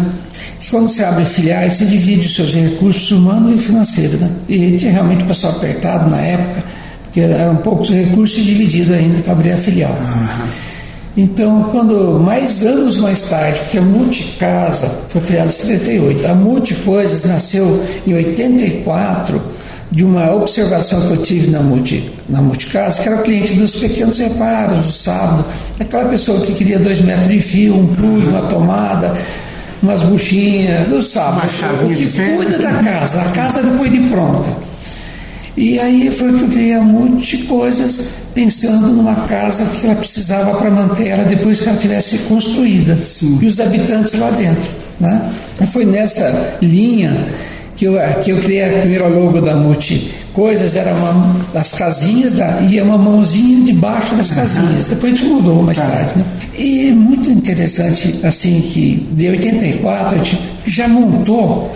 [0.70, 4.30] Quando você abre filiais, você divide os seus recursos humanos e financeiros, né?
[4.48, 6.64] E tinha realmente o pessoal apertado na época,
[7.04, 9.98] porque eram poucos recursos divididos ainda para abrir a filial.
[11.18, 17.26] Então, quando mais anos mais tarde, porque a Multicasa foi criada em 78, a Multicoisas
[17.26, 19.42] nasceu em 84
[19.92, 23.76] de uma observação que eu tive na, multi, na Multicasa, que era o cliente dos
[23.76, 25.46] pequenos reparos, do sábado,
[25.80, 29.14] aquela pessoa que queria dois metros de fio, um plug, uma tomada,
[29.82, 31.48] umas buchinhas, do sábado,
[31.86, 34.58] o que cuida da casa, a casa depois de pronta.
[35.56, 39.96] E aí foi que eu criei um monte de coisas pensando numa casa que ela
[39.96, 42.98] precisava para manter ela depois que ela tivesse construída.
[43.42, 44.72] E os habitantes lá dentro.
[45.00, 45.32] Né?
[45.62, 47.26] E foi nessa linha
[47.76, 50.14] que eu, que eu criei a primeira logo da Multi.
[50.34, 54.88] Coisas, era uma, as casinhas, da, ia uma mãozinha debaixo das casinhas.
[54.88, 56.18] Depois a gente mudou mais tarde.
[56.18, 56.26] Né?
[56.60, 60.38] E muito interessante, assim, que de 84 a gente
[60.68, 61.74] já montou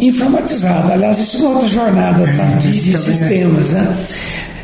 [0.00, 0.92] informatizado.
[0.92, 2.44] Aliás, isso é uma outra jornada tá?
[2.60, 2.98] de, de é.
[2.98, 3.70] sistemas.
[3.70, 3.96] Né?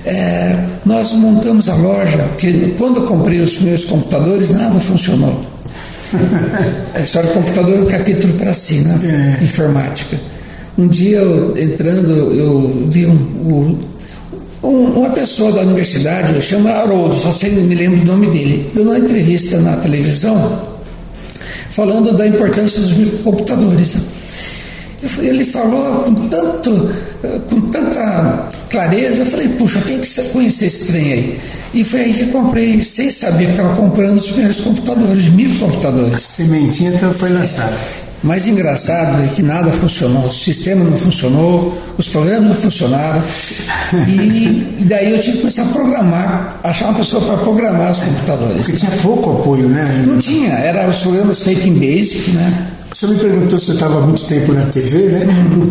[0.06, 5.44] É, nós montamos a loja, porque quando eu comprei os primeiros computadores, nada funcionou.
[6.94, 9.36] A história do computador é um capítulo para si, né?
[9.40, 9.44] É.
[9.44, 10.16] Informática.
[10.78, 13.78] Um dia, eu, entrando, eu vi um, um-
[14.62, 18.90] um- uma pessoa da universidade, chama Haroldo, só sei, me lembro do nome dele, dando
[18.90, 20.68] uma entrevista na televisão,
[21.70, 23.94] falando da importância dos microcomputadores.
[25.18, 26.90] Ele falou com, tanto,
[27.24, 31.40] eh, com tanta clareza, eu falei, puxa, tenho que conhecer esse trem aí.
[31.72, 36.20] E foi aí que eu comprei, sem saber que estava comprando os primeiros computadores, microcomputadores.
[36.20, 37.72] Sementinha então foi lançada.
[38.22, 43.22] Mais engraçado é que nada funcionou, o sistema não funcionou, os programas não funcionaram.
[44.08, 47.98] E, e daí eu tive que começar a programar, achar uma pessoa para programar os
[47.98, 48.66] computadores.
[48.66, 50.04] Porque tinha pouco apoio, né?
[50.06, 52.66] Não tinha, eram os programas feitos em Basic, né?
[52.92, 55.26] O senhor me perguntou se eu estava há muito tempo na TV, né?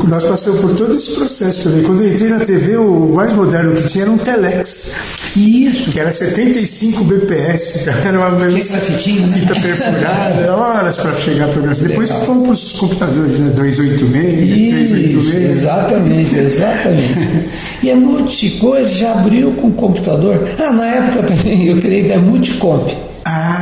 [0.07, 1.83] Nós passamos por todo esse processo também.
[1.83, 4.95] Quando eu entrei na TV, o mais moderno que tinha era um Telex.
[5.35, 5.91] Isso.
[5.91, 7.81] Que era 75 BPS.
[7.81, 9.33] Então era uma Que grafitinho, né?
[9.33, 11.87] fita perfurada, horas para chegar a programação.
[11.87, 12.25] Depois Legal.
[12.25, 13.49] fomos para os computadores, né?
[13.51, 15.51] 286, Isso, 386.
[15.51, 17.49] exatamente, exatamente.
[17.83, 20.47] E a Multicoisa já abriu com computador.
[20.57, 22.89] Ah, na época também eu criei da Multicomp.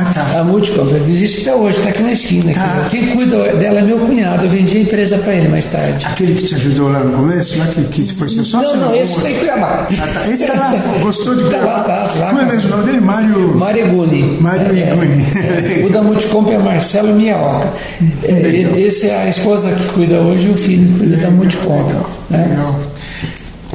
[0.00, 0.40] Ah, tá.
[0.40, 2.50] A Multicomp existe até hoje, está aqui na esquina.
[2.50, 2.60] aqui.
[2.60, 2.88] Tá.
[2.90, 6.06] Quem cuida dela é meu cunhado, eu vendi a empresa para ele mais tarde.
[6.06, 8.76] Aquele que te ajudou lá no começo, lá que, que foi seu sócio?
[8.76, 9.28] Não, não, esse outro?
[9.28, 9.88] está em Cuiabá.
[9.90, 10.28] Ah, tá.
[10.30, 12.28] Esse tá lá, gostou de Tá lá, tá lá.
[12.28, 13.00] Como é mesmo o nome dele?
[13.00, 13.58] Mário...
[13.58, 14.38] Mareguni.
[14.40, 15.86] Mário Iguni.
[15.86, 17.72] O da Multicomp é Marcelo Miaoca.
[18.22, 18.78] É.
[18.78, 21.90] Esse é a esposa que cuida hoje e o filho que cuida da Multicomp.
[22.30, 22.46] Né?
[22.48, 22.80] Legal.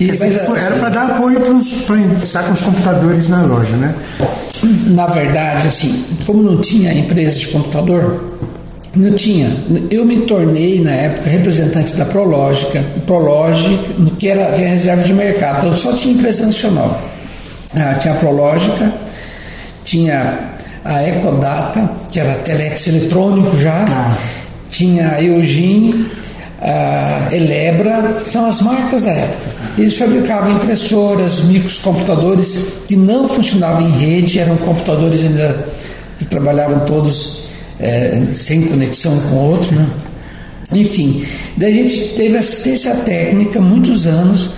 [0.06, 0.24] E,
[0.66, 1.40] era para dar apoio
[1.86, 3.96] para estar com os computadores na loja, né?
[4.88, 8.38] na verdade, assim, como não tinha empresa de computador,
[8.96, 9.50] não tinha.
[9.90, 15.14] Eu me tornei, na época, representante da Prológica, Prologic, que era, que era reserva de
[15.14, 17.02] mercado, então só tinha empresa nacional.
[17.76, 18.94] Ah, tinha a Prológica,
[19.84, 20.54] tinha
[20.86, 24.18] a Ecodata, que era telex eletrônico já, Tá.
[24.70, 26.06] tinha a Eugene,
[26.64, 29.52] a Elebra, são as marcas da época.
[29.78, 35.68] Eles fabricavam impressoras, microcomputadores que não funcionavam em rede, eram computadores ainda
[36.18, 37.44] que trabalhavam todos
[37.80, 39.76] eh, sem conexão com o outro.
[39.76, 39.86] Né?
[40.72, 41.26] Enfim,
[41.58, 44.52] daí a gente teve assistência técnica muitos anos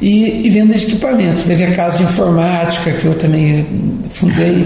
[0.00, 1.42] e, e venda de equipamento.
[1.44, 3.66] Teve a casa de informática que eu também
[4.10, 4.64] fundei.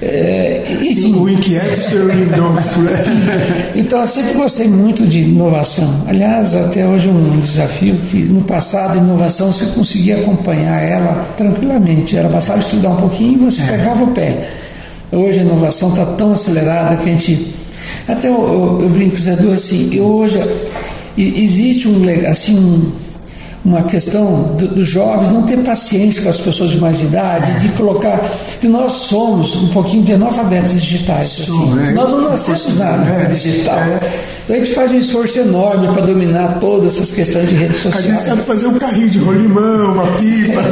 [0.00, 2.92] eh, enfim, O inquieto seu Lindolfo, né?
[3.74, 6.04] então eu sempre gostei muito de inovação.
[6.06, 11.28] Aliás, até hoje é um desafio que no passado a inovação você conseguia acompanhar ela
[11.36, 12.16] tranquilamente.
[12.16, 14.48] Era bastava estudar um pouquinho e você pegava o pé.
[15.10, 17.54] Hoje a inovação está tão acelerada que a gente.
[18.06, 20.38] Até eu, eu, eu brinco, Zé assim, eu hoje
[21.16, 22.92] existe um assim um,
[23.64, 27.68] uma questão do- dos jovens não ter paciência com as pessoas de mais idade, de
[27.70, 28.20] colocar
[28.60, 31.26] que nós somos um pouquinho de analfabetos digitais.
[31.26, 31.44] assim.
[31.46, 31.92] Somos, é.
[31.92, 33.78] Nós não nascemos nada É, digital.
[33.78, 34.00] é.
[34.44, 37.90] Então a gente faz um esforço enorme para dominar todas essas questões de redes A
[37.90, 38.20] gente sociais.
[38.22, 40.62] sabe fazer um carrinho de rolimão, uma pipa.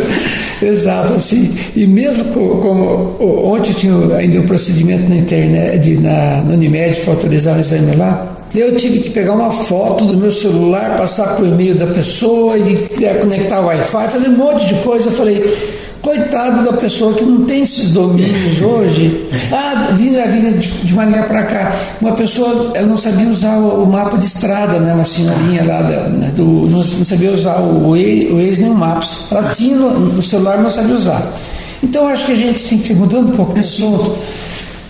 [0.64, 1.54] Exato, assim.
[1.76, 7.12] E mesmo co- como ontem tinha ainda o procedimento na internet, na, na Unimed para
[7.14, 11.46] autorizar o exame lá, eu tive que pegar uma foto do meu celular, passar por
[11.46, 12.88] e-mail da pessoa e
[13.20, 15.08] conectar o Wi-Fi, fazer um monte de coisa.
[15.08, 15.56] Eu falei,
[16.02, 19.28] coitado da pessoa que não tem esses domínios hoje.
[19.52, 21.76] Ah, vinha, vinha de, de Maringá para cá.
[22.00, 24.94] Uma pessoa, ela não sabia usar o, o mapa de estrada, né?
[24.94, 28.62] Uma senhorinha lá da, né, do, não, não sabia usar o, o Waze o Waze
[28.62, 29.20] nem o Maps.
[29.30, 31.32] Ela tinha no, no celular, mas não sabia usar.
[31.82, 34.16] Então acho que a gente tem que ir mudando um pouco de assunto.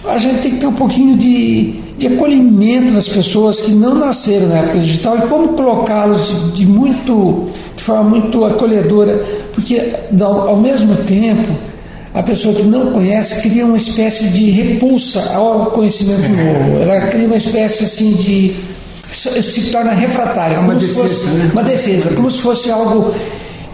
[0.08, 4.48] A gente tem que ter um pouquinho de, de acolhimento das pessoas que não nasceram
[4.48, 9.22] na época digital e como colocá-los de, muito de forma muito acolhedora,
[9.53, 11.55] porque ao, mesmo tempo
[12.14, 16.82] a pessoa que não conhece cria uma espécie de repulsa ao conhecimento novo.
[16.82, 18.57] Ela cria uma espécie assim de
[19.12, 21.51] se torna refratária, É uma como se defesa, fosse né?
[21.53, 23.14] uma defesa, como se fosse algo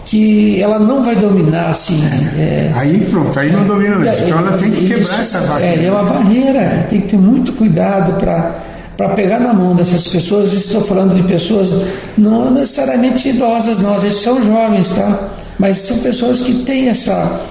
[0.06, 2.00] que ela não vai dominar assim.
[2.38, 4.24] é, Aí pronto, aí não domina mesmo.
[4.24, 5.82] Então ela tem que quebrar isso, essa É, barreira.
[5.82, 8.54] é uma barreira, tem que ter muito cuidado para
[8.96, 11.70] para pegar na mão dessas pessoas, estou falando de pessoas
[12.16, 15.28] não necessariamente idosas, não, às vezes são jovens, tá?
[15.58, 17.42] Mas são pessoas que têm essa,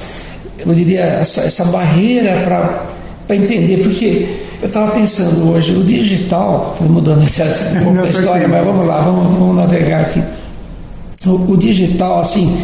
[0.58, 2.42] eu diria, essa, essa barreira
[3.28, 4.28] para entender, porque
[4.60, 9.02] eu estava pensando hoje, o digital, mudando um pouco a tá história, mas vamos lá,
[9.02, 10.24] vamos, vamos navegar aqui.
[11.26, 12.56] O, o digital, assim,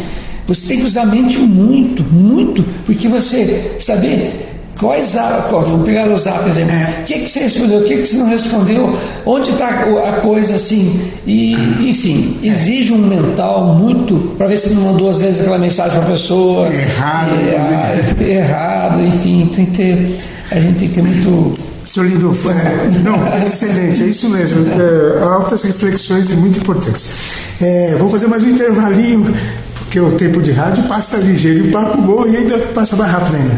[0.46, 4.48] você tem que usar a mente muito, muito, porque você saber
[4.78, 5.14] quais
[5.50, 8.16] vamos pegar o zap, por exemplo, o que, que você respondeu, o que, que você
[8.16, 11.52] não respondeu, onde está a coisa assim, e
[11.88, 16.08] enfim, exige um mental muito para ver se não mandou às vezes aquela mensagem para
[16.08, 16.66] a pessoa.
[16.72, 20.18] Errado, e- a- errado, enfim, tem que ter,
[20.50, 21.52] a gente tem que ter muito.
[21.92, 24.64] Senhor Lindolfo, é, não, é excelente, é isso mesmo.
[24.66, 27.34] É, altas reflexões e muito importantes.
[27.60, 29.34] É, vou fazer mais um intervalinho,
[29.78, 33.12] porque o tempo de rádio passa ligeiro, e o papo bom e ainda passa mais
[33.12, 33.54] rápido ainda.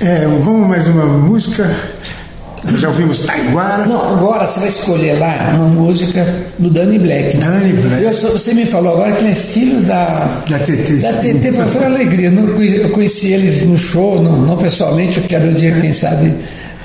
[0.00, 1.68] É, vamos mais uma música.
[2.76, 3.84] Já ouvimos Taiguara.
[3.86, 6.24] Não, agora você vai escolher lá uma música
[6.58, 7.36] do Danny Black.
[7.36, 8.02] Danny Black.
[8.04, 10.42] Eu você me falou agora que ele é filho da.
[10.48, 10.94] Da TT.
[11.02, 12.28] Da TT, foi uma alegria.
[12.28, 15.72] Eu não conheci- Eu conheci ele no show, não, não pessoalmente, eu quero um dia,
[15.78, 16.34] quem sabe,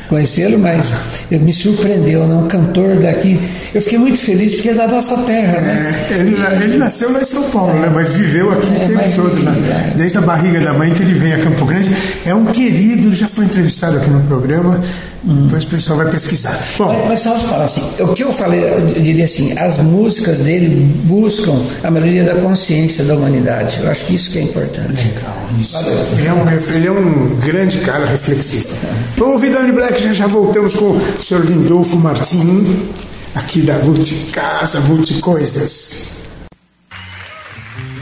[0.09, 0.93] conhecê-lo, mas
[1.31, 2.33] ele me surpreendeu, né?
[2.33, 3.39] um cantor daqui.
[3.73, 6.07] Eu fiquei muito feliz porque é da nossa terra, né?
[6.09, 7.89] É, ele, ele, nasceu lá em São Paulo, né?
[7.93, 9.93] mas viveu aqui é, o tempo todo, né?
[9.95, 11.89] desde a barriga da mãe que ele vem a Campo Grande.
[12.25, 14.81] É um querido, já foi entrevistado aqui no programa.
[15.23, 16.57] Depois o pessoal vai pesquisar.
[16.77, 20.39] Bom, mas, mas só falar assim, o que eu falei, eu diria assim, as músicas
[20.39, 20.69] dele
[21.03, 23.79] buscam a melhoria da consciência da humanidade.
[23.81, 24.87] Eu acho que isso que é importante.
[24.87, 25.77] Legal, isso.
[26.17, 28.69] Ele é, um, ele é um grande cara reflexivo.
[29.17, 32.89] Vamos ouvir Dani Black, já já voltamos com o senhor Lindolfo Martim,
[33.35, 36.19] aqui da Multicasa, Multicoisas.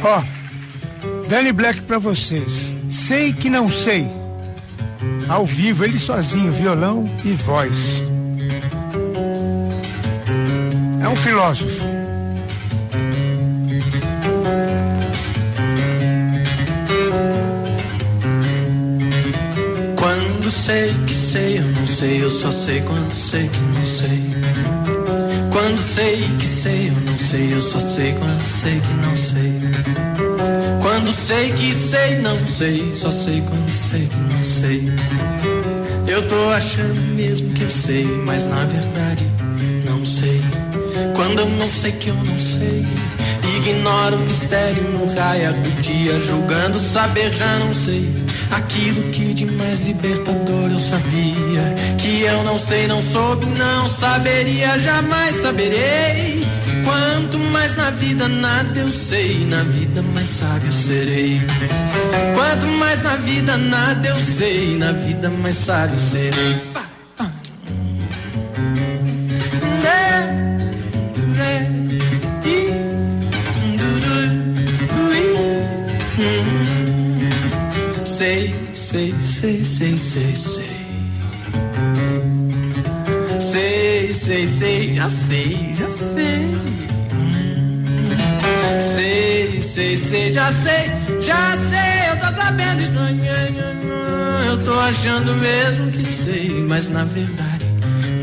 [0.03, 2.75] Ó, oh, Danny Black para vocês.
[2.87, 4.07] Sei que não sei
[5.27, 8.03] ao vivo, ele sozinho, violão e voz.
[11.01, 11.85] É um filósofo.
[19.95, 24.29] Quando sei que sei, eu não sei, eu só sei quando sei que não sei.
[25.51, 30.06] Quando sei que sei, eu não sei, eu só sei quando sei que não sei.
[31.07, 34.83] Quando sei que sei, não sei, só sei quando sei que não sei.
[36.05, 39.23] Eu tô achando mesmo que eu sei, mas na verdade
[39.85, 40.41] não sei.
[41.15, 42.85] Quando eu não sei que eu não sei,
[43.55, 48.13] ignoro o mistério no raio do dia, julgando saber já não sei.
[48.51, 54.77] Aquilo que de mais libertador eu sabia, que eu não sei, não soube, não saberia,
[54.77, 56.36] jamais saberei.
[56.87, 61.41] Quanto mais na vida nada eu sei, na vida mais sábio serei.
[62.33, 66.55] Quanto mais na vida nada eu sei, na vida mais sábio serei.
[78.05, 80.77] Sei, sei, sei, sei, sei, sei.
[83.39, 85.56] Sei, sei, sei, já sei, já sei
[90.47, 92.97] já sei, já sei, eu tô sabendo isso.
[94.47, 97.65] Eu tô achando mesmo que sei, mas na verdade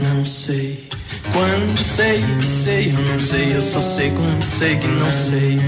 [0.02, 0.88] não sei.
[1.32, 5.60] Quando sei que sei, eu não sei, eu só sei quando sei que não sei.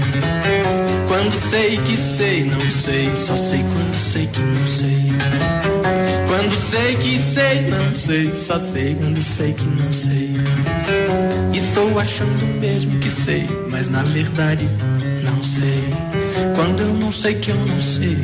[1.07, 5.13] Quando sei que sei, não sei, só sei quando sei que não sei.
[6.27, 10.33] Quando sei que sei, não sei, só sei quando sei que não sei.
[11.53, 14.67] Estou achando mesmo que sei, mas na verdade.
[16.77, 18.15] Quando eu não sei que eu não sei.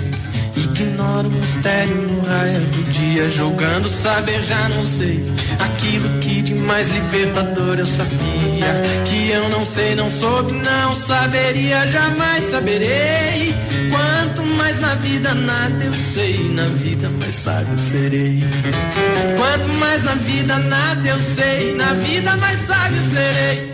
[0.56, 5.26] Ignoro o mistério no raio do dia, julgando saber já não sei.
[5.58, 8.84] Aquilo que de mais libertador eu sabia.
[9.06, 13.56] Que eu não sei, não soube, não saberia, jamais saberei.
[13.90, 18.44] Quanto mais na vida nada eu sei, na vida mais sábio serei.
[19.36, 23.73] Quanto mais na vida nada eu sei, na vida mais sábio serei.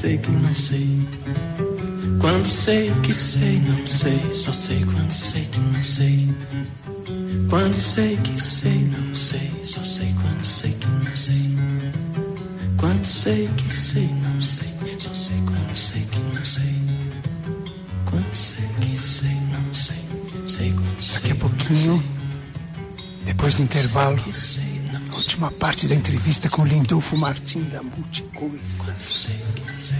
[0.00, 1.08] Sei que não sei.
[2.20, 6.28] Quando sei que sei, não sei, só sei quando sei que não sei.
[7.50, 11.56] Quando sei que sei, não sei, só sei quando sei que não sei.
[12.78, 16.74] Quando sei que sei, não sei, só sei quando sei que não sei.
[18.06, 20.04] Quando sei que sei, não sei,
[20.46, 21.20] sei quando sei.
[21.20, 22.02] Daqui a pouquinho,
[23.26, 24.18] depois do intervalo,
[25.12, 29.28] a última parte da entrevista com Lindolfo Martim da Multicoisas.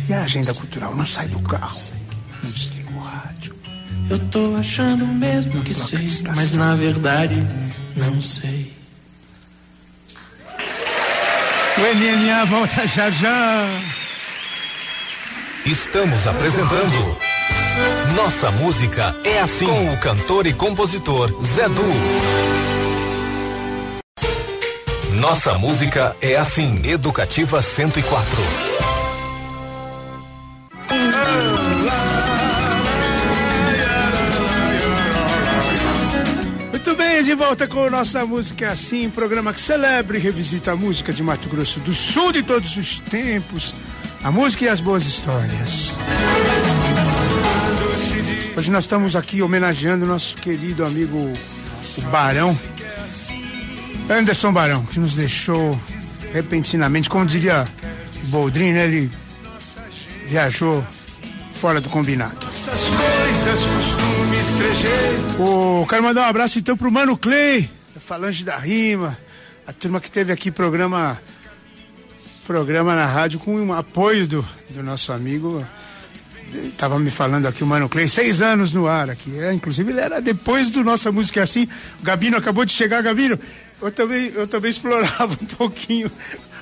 [0.09, 1.80] E a agenda cultural não sai do carro,
[2.43, 3.55] não desliga o rádio.
[4.09, 7.36] Eu tô achando mesmo que sei, mas na verdade
[7.97, 8.72] não sei.
[11.78, 13.66] O NNA volta já já.
[15.64, 17.16] Estamos apresentando
[18.16, 21.84] Nossa Música é Assim com o cantor e compositor Zé Du.
[25.14, 28.99] Nossa Música é Assim, Educativa 104.
[37.30, 41.48] De volta com Nossa Música Assim, programa que celebra e revisita a música de Mato
[41.48, 43.72] Grosso do Sul de todos os tempos,
[44.24, 45.94] a música e as boas histórias.
[48.56, 51.32] Hoje nós estamos aqui homenageando nosso querido amigo
[51.98, 52.58] o Barão,
[54.10, 55.80] Anderson Barão, que nos deixou
[56.32, 57.64] repentinamente, como diria
[58.24, 58.86] Boldrin, né?
[58.86, 59.08] ele
[60.26, 60.84] viajou
[61.60, 62.48] fora do combinado.
[64.61, 65.40] Trejeitos.
[65.40, 69.16] Ô, quero mandar um abraço então pro Mano Clay, da Falange da Rima,
[69.66, 71.18] a turma que teve aqui programa
[72.46, 75.64] programa na rádio com um apoio do, do nosso amigo.
[76.52, 79.38] Estava me falando aqui o Mano Clay, seis anos no ar aqui.
[79.38, 81.66] É, inclusive ele era depois do Nossa Música é Assim.
[81.98, 83.40] O Gabino acabou de chegar, Gabino.
[83.80, 86.12] Eu também, eu também explorava um pouquinho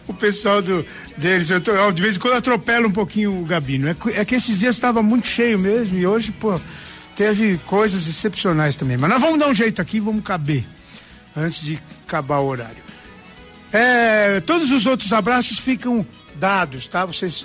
[0.06, 0.86] o pessoal do,
[1.16, 1.50] deles.
[1.50, 3.88] Eu tô, eu, de vez em quando atropelo um pouquinho o Gabino.
[3.88, 6.60] É, é que esses dias estava muito cheio mesmo e hoje, pô,
[7.18, 8.96] teve coisas excepcionais também.
[8.96, 10.64] Mas nós vamos dar um jeito aqui, vamos caber
[11.36, 12.76] antes de acabar o horário.
[13.72, 16.06] É, todos os outros abraços ficam
[16.36, 17.04] dados, tá?
[17.04, 17.44] Vocês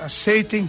[0.00, 0.68] a- aceitem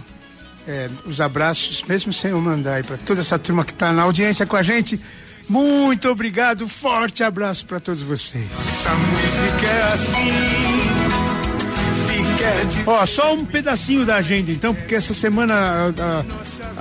[0.68, 4.02] é, os abraços, mesmo sem eu mandar aí para toda essa turma que está na
[4.02, 5.00] audiência com a gente.
[5.48, 8.44] Muito obrigado, forte abraço para todos vocês.
[8.46, 10.87] Música é assim.
[12.86, 16.24] Ó, só um pedacinho da agenda, então, porque essa semana ah, ah,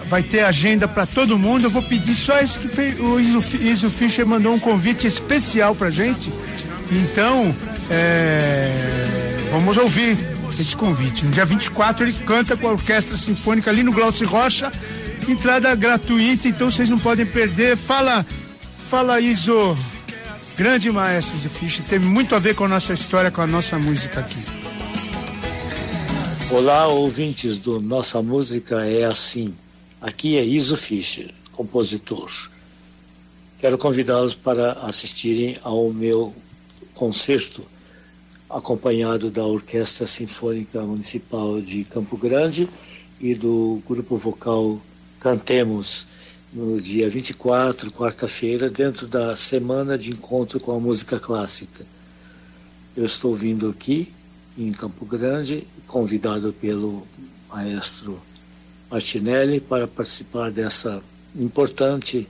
[0.08, 1.66] vai ter agenda para todo mundo.
[1.66, 2.68] Eu vou pedir só esse que
[3.02, 6.32] o Iso, Iso Fischer mandou um convite especial pra gente.
[6.92, 7.54] Então,
[7.90, 8.72] é,
[9.52, 10.18] vamos ouvir
[10.60, 11.26] esse convite.
[11.26, 14.72] No dia 24 ele canta com a Orquestra Sinfônica ali no Glaucio Rocha.
[15.28, 17.76] Entrada gratuita, então vocês não podem perder.
[17.76, 18.26] Fala,
[18.90, 19.78] fala Iso.
[20.58, 23.78] Grande maestro Iso Fischer, tem muito a ver com a nossa história, com a nossa
[23.78, 24.67] música aqui.
[26.50, 29.54] Olá, ouvintes do Nossa Música é Assim.
[30.00, 32.32] Aqui é Iso Fischer, compositor.
[33.60, 36.34] Quero convidá-los para assistirem ao meu
[36.96, 37.64] concerto,
[38.50, 42.70] acompanhado da Orquestra Sinfônica Municipal de Campo Grande
[43.20, 44.82] e do grupo vocal
[45.20, 46.08] Cantemos,
[46.54, 51.86] no dia 24, quarta-feira, dentro da semana de encontro com a música clássica.
[52.96, 54.14] Eu estou vindo aqui
[54.58, 57.06] em Campo Grande, convidado pelo
[57.50, 58.20] maestro
[58.90, 61.02] Martinelli para participar dessa
[61.36, 62.28] importante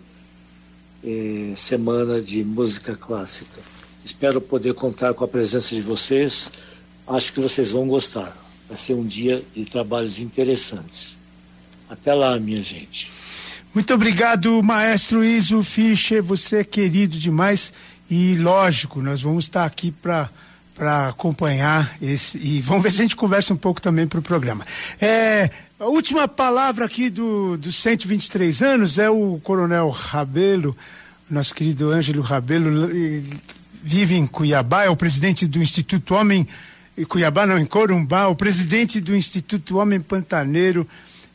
[1.03, 3.61] eh, semana de música clássica.
[4.03, 6.49] Espero poder contar com a presença de vocês.
[7.07, 8.35] Acho que vocês vão gostar.
[8.67, 11.17] Vai ser um dia de trabalhos interessantes.
[11.89, 13.11] Até lá, minha gente.
[13.73, 16.21] Muito obrigado, maestro Iso Fischer.
[16.23, 17.73] Você é querido demais
[18.09, 20.29] e lógico, nós vamos estar aqui para
[20.77, 24.21] para acompanhar esse e vamos ver se a gente conversa um pouco também para o
[24.21, 24.63] programa.
[25.01, 25.49] É,
[25.79, 30.77] a última palavra aqui do, dos 123 anos é o Coronel Rabelo,
[31.29, 33.23] nosso querido Ângelo Rabelo, eh,
[33.83, 36.47] vive em Cuiabá, é o presidente do Instituto Homem,
[36.95, 40.87] em Cuiabá não, em Corumbá, o presidente do Instituto Homem Pantaneiro,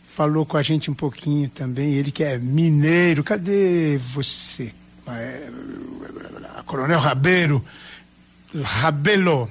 [0.04, 4.72] falou com a gente um pouquinho também, ele que é mineiro, cadê você?
[5.08, 5.50] É,
[6.64, 7.64] Coronel Rabelo,
[8.54, 9.48] Rabelo.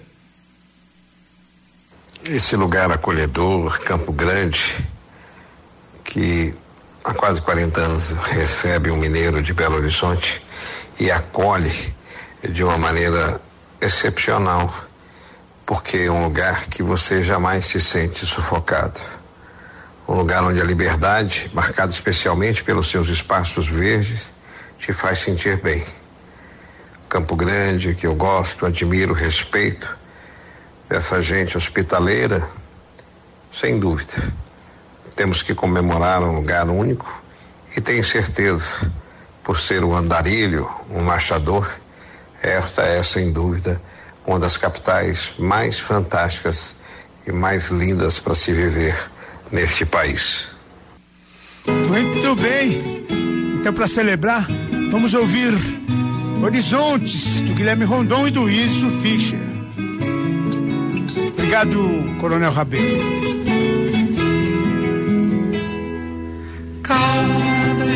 [2.23, 4.87] Esse lugar acolhedor, Campo Grande,
[6.03, 6.53] que
[7.03, 10.45] há quase 40 anos recebe um mineiro de Belo Horizonte
[10.99, 11.95] e acolhe
[12.47, 13.41] de uma maneira
[13.81, 14.71] excepcional,
[15.65, 18.99] porque é um lugar que você jamais se sente sufocado.
[20.07, 24.31] Um lugar onde a liberdade, marcada especialmente pelos seus espaços verdes,
[24.77, 25.83] te faz sentir bem.
[27.11, 29.97] Campo Grande, que eu gosto, admiro, respeito,
[30.87, 32.47] dessa gente hospitaleira,
[33.53, 34.33] sem dúvida.
[35.13, 37.21] Temos que comemorar um lugar único
[37.75, 38.89] e tenho certeza,
[39.43, 41.69] por ser um andarilho, um marchador,
[42.41, 43.81] esta é, sem dúvida,
[44.25, 46.73] uma das capitais mais fantásticas
[47.27, 48.95] e mais lindas para se viver
[49.51, 50.47] neste país.
[51.67, 53.05] Muito bem.
[53.59, 54.47] Então, para celebrar,
[54.89, 55.53] vamos ouvir
[56.41, 59.39] Horizontes, do Guilherme Rondon e do Iso Fischer.
[61.33, 63.21] Obrigado, Coronel Rabelo.
[66.81, 67.95] Cada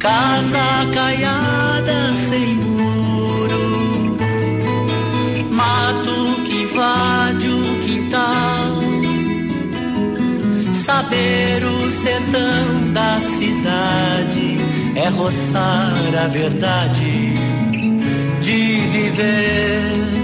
[0.00, 4.16] Casa caiada sem muro,
[5.50, 8.80] mato que invade o quintal.
[10.72, 14.56] Saber o sertão da cidade
[14.96, 15.92] é roçar
[16.24, 17.34] a verdade
[18.40, 20.19] de viver.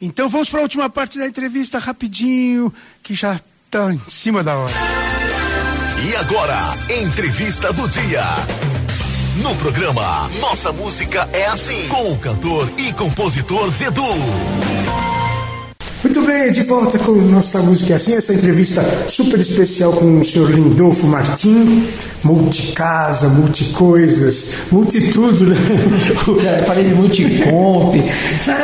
[0.00, 2.72] Então vamos para a última parte da entrevista rapidinho,
[3.02, 4.74] que já está em cima da hora.
[6.06, 8.24] E agora, entrevista do dia.
[9.42, 15.07] No programa Nossa Música é Assim, com o cantor e compositor Zedu.
[16.02, 20.24] Muito bem, de volta com nossa música é assim, essa entrevista super especial com o
[20.24, 21.88] senhor Lindolfo Martim,
[22.22, 25.56] multicasa, multicoisas, multitudo, né?
[26.42, 27.96] Já falei de multicomp.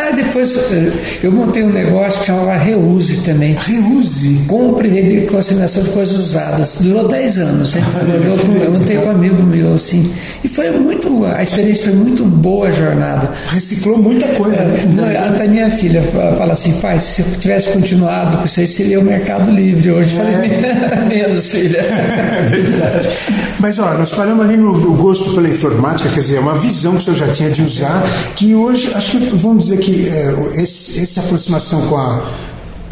[0.07, 3.55] Ah, depois eh, eu montei um negócio que chamava Reuse também.
[3.59, 4.45] Reuse?
[4.47, 6.79] Compre e consignação de coisas usadas.
[6.81, 7.75] Durou 10 anos.
[8.25, 10.11] Eu, com- eu montei com um amigo meu, assim.
[10.43, 13.31] E foi muito, a experiência foi muito boa a jornada.
[13.51, 14.85] Reciclou muita coisa, né?
[14.95, 18.69] Não, até minha filha fa- fala assim, pai, se eu tivesse continuado com isso aí,
[18.69, 20.15] seria o Mercado Livre hoje.
[20.17, 20.49] Eu Falei,
[21.09, 21.81] menos, filha.
[22.45, 23.09] É verdade.
[23.61, 26.99] Mas ó, nós paramos ali no, gosto pela informática, quer dizer, é uma visão que
[26.99, 28.03] o senhor já tinha de usar,
[28.37, 32.23] que hoje, acho que vamos dizer que é, esse- essa aproximação com, a,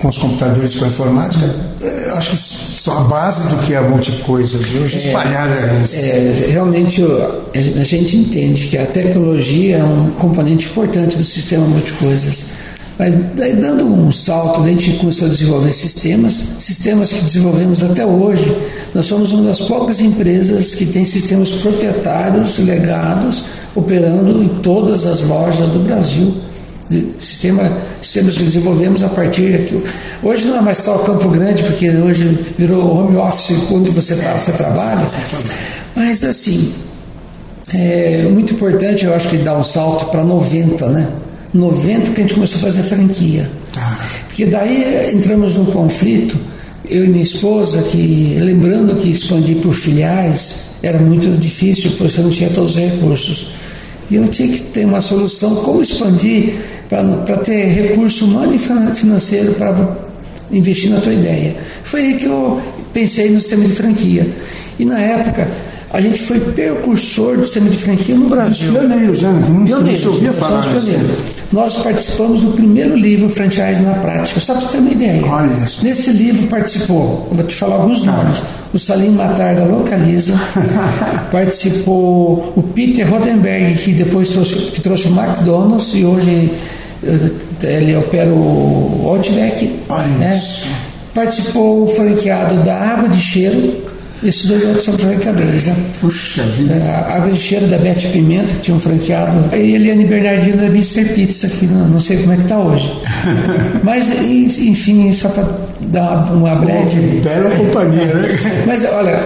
[0.01, 1.45] com os computadores, com a informática,
[1.83, 2.37] é, eu acho que
[2.83, 5.55] são a base do que é a multicoisas, e hoje espalhada.
[5.95, 11.67] É, realmente o- a gente entende que a tecnologia é um componente importante do sistema
[11.67, 12.47] multicoisas.
[13.03, 18.07] Mas daí, dando um salto, a gente começou a desenvolver sistemas, sistemas que desenvolvemos até
[18.07, 18.57] hoje.
[18.95, 23.43] Nós somos uma das poucas empresas que tem sistemas proprietários legados
[23.75, 26.33] operando em todas as lojas do Brasil.
[27.19, 29.83] Sistema, sistemas que desenvolvemos a partir aqui.
[30.23, 34.35] Hoje não é mais só Campo Grande, porque hoje virou home office onde você, tá,
[34.35, 35.05] você trabalha.
[35.97, 36.73] Mas assim,
[37.75, 41.09] é muito importante, eu acho que dar um salto para 90, né?
[41.53, 43.51] 90 que a gente começou a fazer franquia.
[44.27, 46.37] Porque daí entramos num conflito,
[46.89, 52.21] eu e minha esposa, que lembrando que expandir por filiais era muito difícil, porque você
[52.23, 53.47] não tinha todos os recursos.
[54.11, 56.55] E eu tinha que ter uma solução como expandir
[56.89, 59.99] para ter recurso humano e fin- financeiro para
[60.51, 61.55] investir na tua ideia.
[61.85, 62.61] Foi aí que eu
[62.93, 64.27] pensei no sistema de franquia.
[64.79, 65.49] E na época,
[65.93, 68.73] a gente foi precursor do sistema de franquia no Brasil.
[68.73, 69.63] Pioneiros, né?
[69.67, 70.63] Pioneiros, se ouvia falar.
[70.63, 71.11] pioneiros.
[71.53, 75.23] Nós participamos do primeiro livro Franchise na Prática, só para você ter uma ideia.
[75.27, 75.83] Olha só.
[75.83, 80.35] Nesse livro participou, vou te falar alguns nomes, o Salim Matar da Localiza,
[81.31, 86.51] participou o Peter Rodenberg, que depois trouxe, que trouxe o McDonald's e hoje
[87.05, 87.31] eh,
[87.65, 89.79] ele opera o Outback.
[89.91, 90.43] Olha né?
[91.15, 93.92] Participou o franqueado da Água de Cheiro,
[94.23, 95.75] esses dois outros são franqueadores, né?
[96.01, 96.75] Puxa vida.
[96.75, 99.37] A água de cheiro da Bete Pimenta, que tinha um franqueado.
[99.53, 101.07] E a Eliane Bernardino da Mr.
[101.07, 103.01] Pizza, que não, sei como é que está hoje.
[103.83, 104.11] Mas,
[104.59, 105.49] enfim, só para
[105.81, 106.91] dar uma breve.
[106.91, 108.39] Que bela companhia, né?
[108.67, 109.19] Mas olha,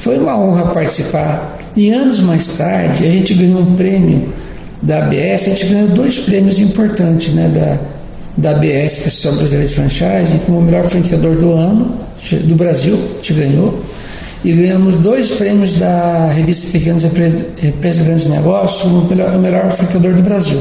[0.00, 1.58] foi uma honra participar.
[1.74, 4.32] E anos mais tarde, a gente ganhou um prêmio
[4.80, 5.16] da ABF,
[5.46, 7.50] a gente ganhou dois prêmios importantes, né?
[7.52, 11.52] Da, da BF, que é a Associação Brasileira de Franchise, como o melhor franqueador do
[11.52, 11.98] ano,
[12.44, 13.82] do Brasil, te ganhou.
[14.44, 20.22] E ganhamos dois prêmios da revista Pequenas Empresas e Grandes Negócios, o melhor franqueador do
[20.22, 20.60] Brasil.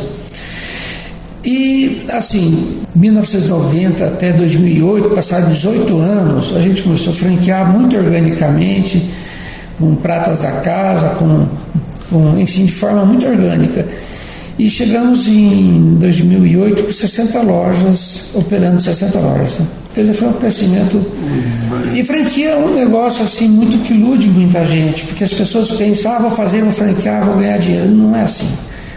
[1.46, 9.10] E, assim, 1990 até 2008, passados 18 anos, a gente começou a franquear muito organicamente,
[9.80, 11.48] com pratas da casa, com,
[12.10, 13.88] com enfim, de forma muito orgânica.
[14.60, 19.60] E chegamos em 2008 com 60 lojas, operando 60 lojas.
[19.60, 19.68] Né?
[19.94, 21.02] Quer dizer, foi um crescimento.
[21.94, 26.12] E franquia é um negócio assim muito que ilude muita gente, porque as pessoas pensam,
[26.12, 27.90] ah, vou fazer, vou franquear, vou ganhar dinheiro.
[27.90, 28.48] Não é assim.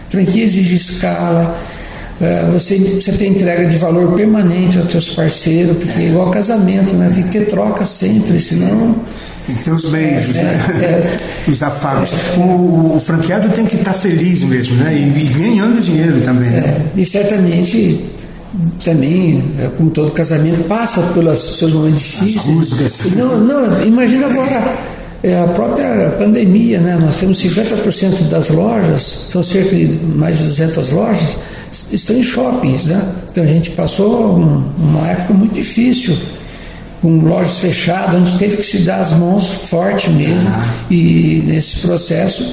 [0.09, 1.55] Franquia exige escala,
[2.19, 6.95] é, você, você tem entrega de valor permanente aos seus parceiros, porque é igual casamento,
[6.95, 7.11] né?
[7.13, 8.95] Tem que ter troca sempre, senão.
[9.51, 10.59] Tem que ter os beijos, é, né?
[10.81, 11.19] É,
[11.51, 12.09] os afagos.
[12.37, 14.93] O, o, franqueado tem que estar feliz mesmo, né?
[14.93, 16.49] E, e ganhando dinheiro também.
[16.49, 16.59] Né?
[16.95, 18.05] É, e certamente
[18.83, 23.15] também, é, como todo casamento, passa pelos seus momentos difíceis.
[23.15, 24.77] Não, não, imagina agora
[25.23, 26.97] é a própria pandemia, né?
[26.99, 31.37] Nós temos 50% das lojas, são cerca de mais de 200 lojas,
[31.91, 33.01] estão em shoppings, né?
[33.29, 36.17] Então a gente passou uma época muito difícil,
[37.01, 40.67] com lojas fechadas, a gente teve que se dar as mãos forte mesmo, ah.
[40.89, 42.43] e nesse processo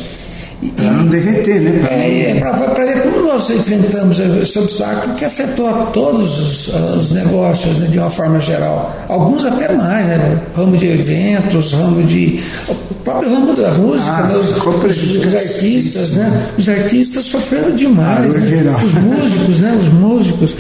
[0.75, 1.81] para não derreter, né?
[1.85, 6.69] Pra é, é para ver como nós enfrentamos esse obstáculo que afetou a todos os,
[6.69, 8.93] os negócios né, de uma forma geral.
[9.09, 10.43] Alguns até mais, né?
[10.55, 12.41] Ramo de eventos, ramo de.
[12.69, 14.37] O próprio ramo da música, ah, né?
[14.37, 16.49] os, os, os, artistas, né?
[16.59, 18.35] Os artistas sofrendo demais.
[18.35, 18.83] Ah, né?
[18.85, 19.79] Os músicos, né?
[19.81, 20.57] Os músicos.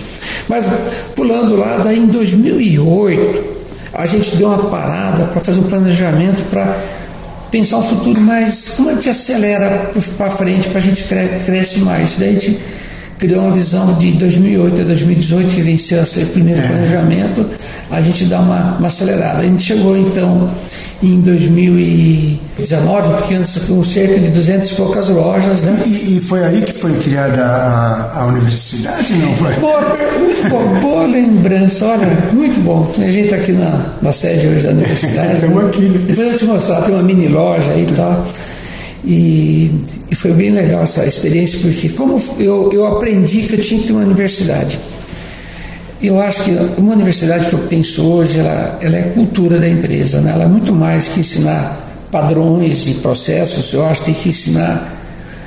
[0.49, 0.65] Mas
[1.17, 3.58] pulando lá, daí em 2008,
[3.99, 6.73] a gente deu uma parada para fazer um planejamento para
[7.51, 8.75] pensar um futuro mais.
[8.77, 12.17] Como a gente acelera para frente para a gente cre cresce mais?
[12.17, 12.61] Daí a gente
[13.19, 16.69] criou uma visão de 2008 a 2018, que venceu esse primeiro é.
[16.69, 17.47] planejamento,
[17.91, 19.41] a gente dá uma, uma acelerada.
[19.41, 20.51] A gente chegou então
[21.03, 25.63] em 2019, porque antes com cerca de 200 e poucas lojas.
[25.63, 25.83] Né?
[25.87, 29.53] E, e, foi aí que foi criada a, a universidade, não foi?
[29.55, 29.97] Boa,
[30.49, 32.91] boa, boa lembrança, olha, muito bom.
[32.99, 35.35] A gente está aqui na, na sede hoje da universidade.
[35.43, 35.83] Estamos aqui.
[35.83, 35.99] Né?
[35.99, 38.27] Depois eu vou te mostrar, tem uma mini loja aí e tal.
[39.09, 39.71] E,
[40.11, 43.87] e, foi bem legal essa experiência, porque como eu, eu aprendi que eu tinha que
[43.87, 44.79] ter uma universidade.
[46.03, 50.21] Eu acho que uma universidade que eu penso hoje, ela, ela é cultura da empresa,
[50.21, 50.33] né?
[50.35, 54.95] ela é muito mais que ensinar padrões e processos, eu acho que tem que ensinar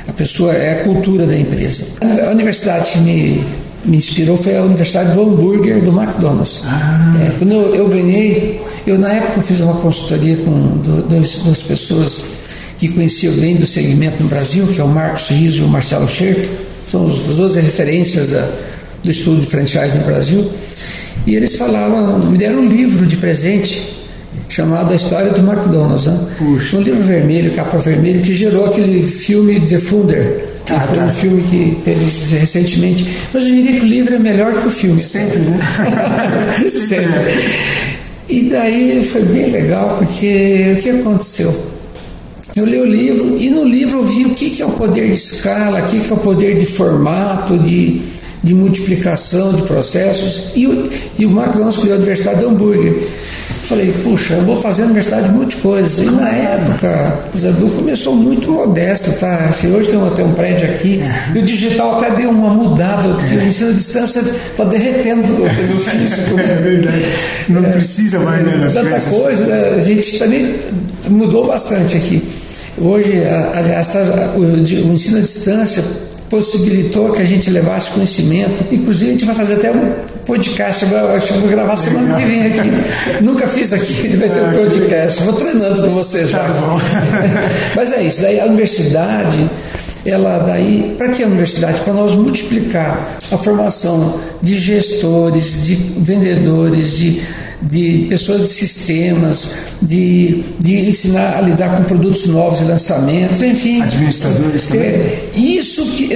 [0.07, 1.85] a pessoa, é a cultura da empresa.
[2.01, 3.45] A universidade que me,
[3.85, 6.63] me inspirou foi a Universidade do Hambúrguer do McDonald's.
[6.65, 7.15] Ah.
[7.27, 12.40] É, quando eu, eu, ganhei, eu na época fiz uma consultoria com dois, duas pessoas
[12.81, 16.07] que conheciam bem do segmento no Brasil, que é o Marcos Riso e o Marcelo
[16.07, 16.49] Scherto,
[16.91, 18.49] são as duas referências da,
[19.03, 20.51] do estudo de franchise no Brasil,
[21.27, 23.99] e eles falavam, me deram um livro de presente
[24.49, 26.27] chamado A História do McDonald's, né?
[26.41, 31.03] um livro vermelho, capa vermelha, que gerou aquele filme The Funder, ah, tá.
[31.03, 32.03] um filme que teve
[32.35, 33.05] recentemente.
[33.31, 34.99] Mas eu diria que o livro é melhor que o filme.
[34.99, 35.59] Sempre, né?
[36.67, 37.43] Sempre.
[38.27, 41.80] E daí foi bem legal, porque o que aconteceu?
[42.55, 45.07] Eu li o livro e no livro eu vi o que, que é o poder
[45.07, 48.01] de escala, o que, que é o poder de formato, de,
[48.43, 50.51] de multiplicação de processos.
[50.53, 52.93] E o, e o McDonald's criou a Universidade de Hambúrguer.
[53.71, 55.97] Falei, puxa, eu vou fazer a universidade de muitas coisas.
[55.97, 59.45] E na época, o Zadu começou muito modesto, tá?
[59.47, 61.01] Assim, hoje tem até um prédio aqui,
[61.33, 65.79] e o digital até deu uma mudada, porque o ensino à distância está derretendo o
[65.89, 66.37] físico.
[66.41, 67.05] É verdade.
[67.47, 68.69] Não é, precisa mais, né?
[68.73, 69.75] Tanta coisa, né?
[69.77, 70.59] a gente também
[71.07, 72.21] mudou bastante aqui.
[72.77, 74.43] Hoje, aliás, tá, o
[74.93, 75.81] ensino à distância
[76.31, 78.65] possibilitou que a gente levasse conhecimento.
[78.71, 80.85] Inclusive, a gente vai fazer até um podcast.
[80.89, 83.21] Eu acho que vou gravar semana que vem aqui.
[83.21, 85.23] Nunca fiz aqui, vai ter um ah, podcast.
[85.23, 86.39] Vou treinando com vocês já.
[86.39, 86.53] Tá.
[87.75, 88.21] Mas é isso.
[88.21, 89.49] Daí a universidade
[90.05, 91.81] ela daí, para que a universidade?
[91.81, 97.21] Para nós multiplicar a formação de gestores, de vendedores, de,
[97.61, 103.81] de pessoas de sistemas, de, de ensinar a lidar com produtos novos e lançamentos, enfim.
[103.81, 104.85] Administradores também.
[104.85, 106.13] É, isso que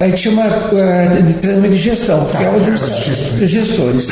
[0.00, 4.08] a gente chama uh, de treinamento de gestão, tá, que é o dos gestores.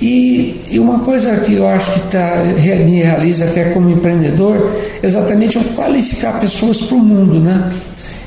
[0.00, 4.72] E, e, uma coisa que eu acho que tá, me realiza até como empreendedor,
[5.02, 7.72] exatamente é qualificar pessoas para o mundo, né?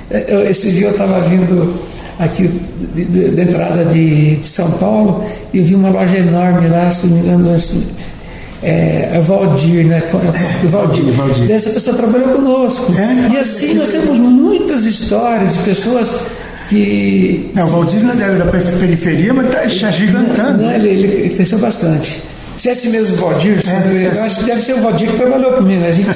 [0.09, 1.73] É, eu, esse dia eu estava vindo
[2.17, 2.47] aqui
[3.33, 7.23] da entrada de, de, São Paulo e vi uma loja enorme lá, se não me
[7.27, 7.85] engano, assim,
[8.63, 9.97] é, é Valdir, né?
[9.97, 10.69] É, Valdir.
[10.69, 11.11] Valdir.
[11.13, 11.51] Valdir.
[11.51, 12.93] Essa pessoa trabalhou conosco.
[12.97, 13.35] É?
[13.35, 16.21] E assim nós temos muitas histórias de pessoas
[16.67, 17.49] que.
[17.53, 20.63] Não, o Valdir não é da periferia, mas está gigantando.
[20.63, 22.21] Não, ele, ele cresceu bastante.
[22.57, 25.53] Se é esse mesmo Valdir, é, eu acho que deve ser o Valdir que trabalhou
[25.53, 25.85] comigo.
[25.85, 26.09] A gente,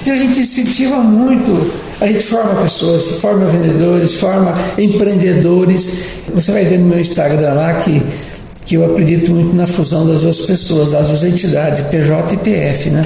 [0.00, 6.04] então a gente incentiva muito, a gente forma pessoas, forma vendedores, forma empreendedores.
[6.32, 8.00] Você vai ver no meu Instagram lá que,
[8.64, 12.90] que eu acredito muito na fusão das duas pessoas, das duas entidades, PJ e PF.
[12.90, 13.04] Né?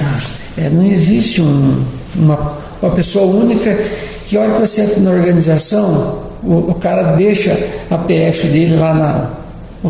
[0.55, 1.83] É, não existe um,
[2.15, 3.75] uma, uma pessoa única
[4.27, 7.57] que olha para você na organização, o, o cara deixa
[7.89, 9.45] a PF dele lá na,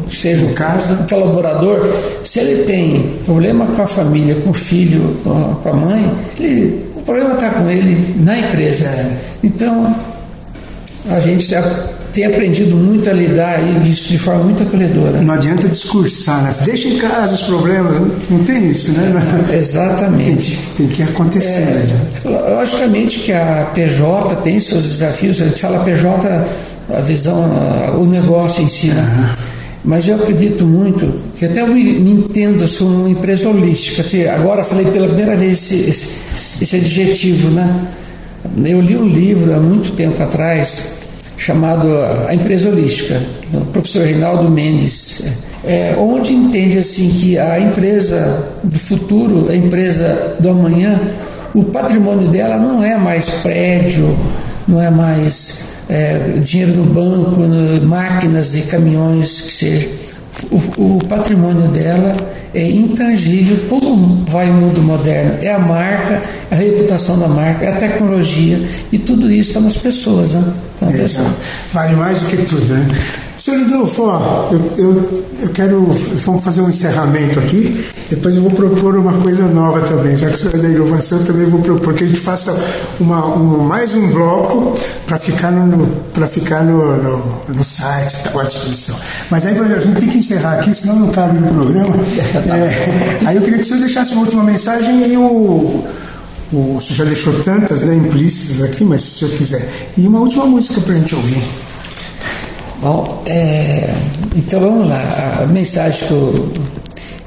[0.09, 1.89] seja o caso, o colaborador,
[2.23, 7.01] se ele tem problema com a família, com o filho, com a mãe, ele, o
[7.01, 8.89] problema está com ele na empresa.
[9.43, 9.95] Então,
[11.09, 11.45] a gente
[12.15, 15.21] tem aprendido muito a lidar disso de forma muito acolhedora.
[15.21, 16.55] Não adianta discursar, né?
[16.63, 17.99] Deixa em casa os problemas,
[18.29, 19.11] não tem isso, né?
[19.53, 20.57] Exatamente.
[20.77, 21.49] Tem, tem que acontecer.
[21.49, 21.85] É,
[22.23, 22.55] né?
[22.55, 26.45] Logicamente que a PJ tem seus desafios, a gente fala PJ,
[26.89, 28.91] a visão, o negócio em si.
[28.91, 29.35] Uhum.
[29.83, 34.05] Mas eu acredito muito, que até eu me, me entendo, eu sou uma empresa holística.
[34.33, 37.87] Agora falei pela primeira vez esse, esse, esse adjetivo, né?
[38.63, 40.94] Eu li um livro há muito tempo atrás
[41.45, 41.87] chamado
[42.27, 43.21] A Empresa Holística,
[43.51, 45.23] do professor Reinaldo Mendes,
[45.63, 50.99] é, onde entende assim que a empresa do futuro, a empresa do amanhã,
[51.53, 54.17] o patrimônio dela não é mais prédio,
[54.67, 57.39] não é mais é, dinheiro no banco,
[57.85, 59.89] máquinas e caminhões, que seja.
[60.51, 60.57] O,
[60.97, 62.15] o, patrimônio dela
[62.53, 65.37] é intangível, como vai o mundo moderno?
[65.41, 66.21] É a marca,
[66.51, 68.61] a reputação da marca, é a tecnologia
[68.91, 70.53] e tudo isso está nas pessoas, né?
[70.79, 71.31] Tá nas é, pessoas.
[71.71, 72.99] Vale mais do que tudo, né?
[73.45, 74.01] Senhor Lidolfo,
[74.51, 75.85] eu, eu, eu quero.
[76.25, 77.85] Vamos fazer um encerramento aqui.
[78.09, 80.17] Depois eu vou propor uma coisa nova também.
[80.17, 82.51] Já que o senhor é da inovação, eu também vou propor que a gente faça
[82.99, 84.75] uma, um, mais um bloco
[85.05, 88.95] para ficar, no, pra ficar no, no, no site, tá, à disposição.
[89.29, 91.95] Mas aí a gente tem que encerrar aqui, senão não cabe no programa.
[92.55, 95.85] É, aí eu queria que o senhor deixasse uma última mensagem e o.
[96.51, 99.69] O, o senhor já deixou tantas né, implícitas aqui, mas se o senhor quiser.
[99.95, 101.43] E uma última música para a gente ouvir.
[102.81, 103.89] Bom, é,
[104.35, 105.39] então vamos lá.
[105.41, 106.51] A mensagem que eu,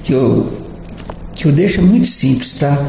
[0.04, 0.52] que eu,
[1.34, 2.86] que eu deixo é muito simples, tá?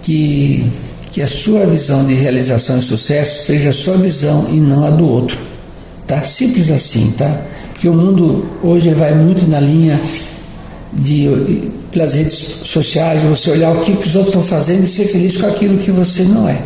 [0.00, 0.70] Que,
[1.10, 4.90] que a sua visão de realização e sucesso seja a sua visão e não a
[4.90, 5.38] do outro.
[6.06, 6.22] Tá?
[6.22, 7.42] Simples assim, tá?
[7.72, 10.00] Porque o mundo hoje vai muito na linha
[10.92, 15.04] de pelas redes sociais, você olhar o que, que os outros estão fazendo e ser
[15.04, 16.62] feliz com aquilo que você não é.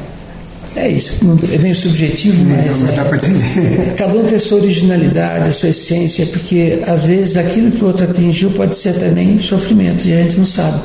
[0.77, 1.19] É isso,
[1.53, 2.67] é meio subjetivo, mas.
[2.67, 3.95] Não, mas dá para entender.
[3.97, 7.87] Cada um tem a sua originalidade, a sua essência, porque às vezes aquilo que o
[7.87, 10.79] outro atingiu pode ser também sofrimento e a gente não sabe.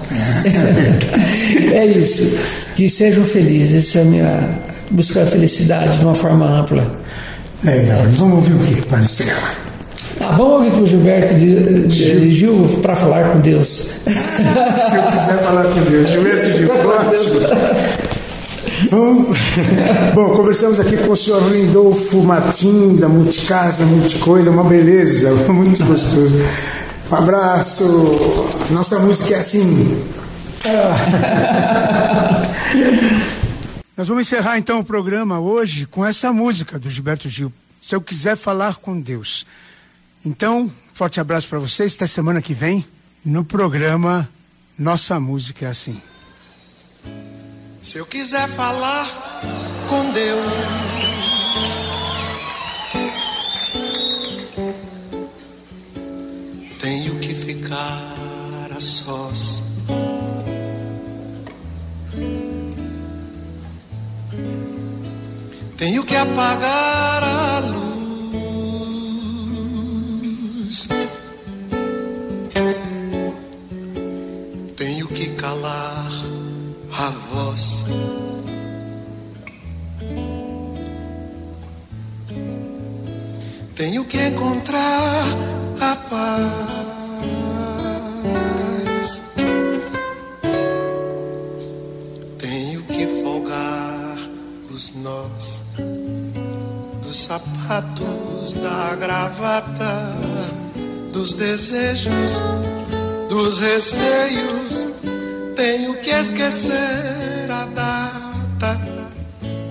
[1.73, 2.39] É, é isso.
[2.75, 4.59] Que sejam felizes, essa é a minha.
[4.91, 6.99] buscar a felicidade de uma forma ampla.
[7.61, 9.61] Legal, vamos ouvir o que para encerrar?
[10.21, 13.67] Ah, vamos ouvir com o Gilberto de, de Gil para falar com Deus.
[14.05, 16.69] Se eu quiser falar com Deus, Gilberto Gil,
[18.91, 19.33] próximo.
[20.13, 26.35] Bom, conversamos aqui com o senhor Lindolfo Martim, da Multicasa, Multicoisa, uma beleza, muito gostoso.
[27.09, 27.85] Um abraço.
[28.69, 30.05] Nossa música é assim.
[33.97, 37.53] Nós vamos encerrar então o programa hoje com essa música do Gilberto Gil.
[37.81, 39.45] Se eu quiser falar com Deus.
[40.25, 41.95] Então, forte abraço para vocês.
[41.95, 42.85] Até semana que vem
[43.25, 44.29] no programa
[44.77, 45.99] Nossa Música é Assim.
[47.81, 49.07] Se eu quiser falar
[49.89, 50.45] com Deus,
[56.79, 59.63] tenho que ficar a sós.
[65.77, 67.81] Tenho que apagar a luz.
[74.77, 76.00] Tenho que calar
[77.51, 77.83] voz.
[83.75, 85.25] Tenho que encontrar
[85.79, 86.41] a paz.
[92.37, 94.17] Tenho que folgar
[94.73, 95.61] os nós
[97.01, 100.15] dos sapatos, da gravata,
[101.11, 102.33] dos desejos,
[103.29, 104.80] dos receios
[105.61, 108.81] tenho que esquecer a data,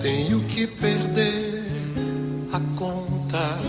[0.01, 1.65] tenho que perder
[2.53, 3.59] a conta,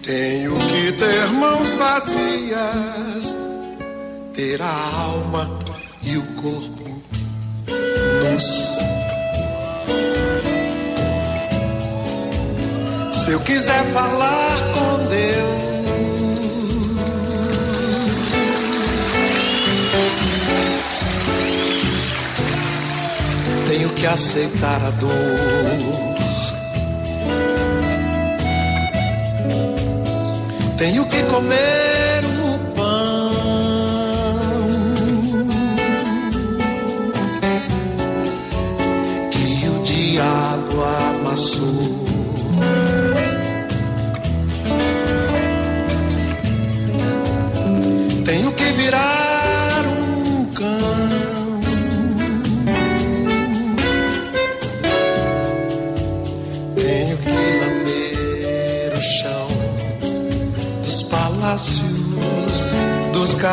[0.00, 3.36] tenho que ter mãos vazias,
[4.32, 5.58] ter a alma
[6.04, 7.02] e o corpo
[8.22, 8.78] nus.
[13.24, 15.67] Se eu quiser falar com Deus,
[24.00, 25.10] que aceitar a dor.
[30.78, 33.30] Tenho que comer o pão
[39.32, 42.06] que o diabo amassou.
[48.24, 49.17] Tenho que virar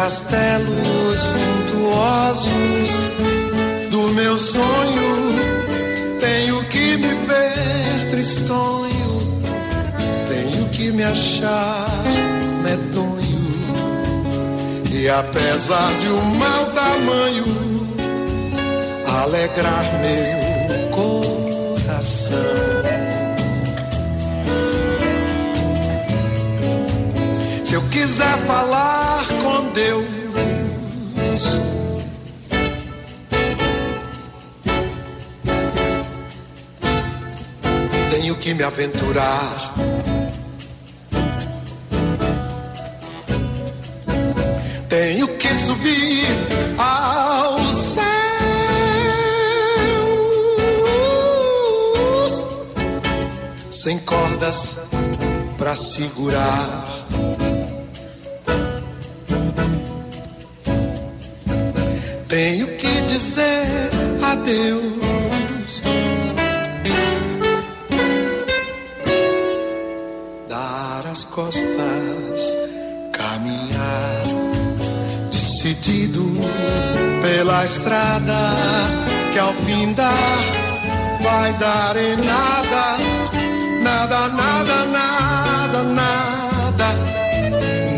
[0.05, 2.89] castelos suntuosos
[3.89, 5.35] do meu sonho.
[6.19, 9.41] Tenho que me ver tristonho,
[10.27, 11.87] tenho que me achar
[12.63, 13.45] medonho.
[14.91, 17.45] E apesar de um mau tamanho,
[19.23, 22.37] alegrar meu coração.
[27.63, 29.04] Se eu quiser falar
[29.75, 30.05] Deus,
[38.09, 39.73] tenho que me aventurar.
[44.87, 46.25] Tenho que subir
[46.77, 48.15] aos céus
[53.71, 54.77] sem cordas
[55.57, 56.94] pra segurar.
[63.35, 63.91] Dizer
[64.23, 65.81] adeus.
[70.47, 72.55] Dar as costas,
[73.11, 74.23] caminhar
[75.29, 76.23] decidido
[77.21, 78.55] pela estrada
[79.33, 80.43] que ao fim dar
[81.21, 82.97] vai dar em nada,
[83.83, 86.89] nada, nada, nada, nada,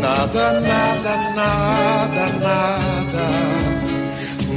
[0.00, 3.07] nada, nada, nada, nada,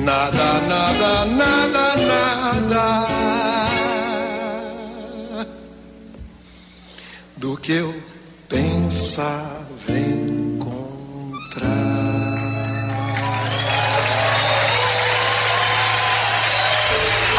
[0.04, 3.08] nada, nada, nada, nada
[7.38, 7.96] do que eu
[8.48, 9.60] pensava
[9.90, 11.72] encontrar.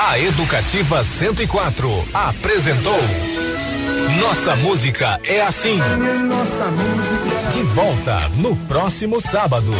[0.08, 2.98] A Educativa 104 apresentou
[4.20, 5.78] Nossa Música é Assim.
[5.78, 7.50] Nossa música.
[7.52, 9.72] De volta no próximo sábado.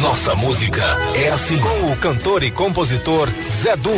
[0.00, 0.84] Nossa Música
[1.14, 1.58] é Assim.
[1.58, 3.90] Com o cantor e compositor Zé Du.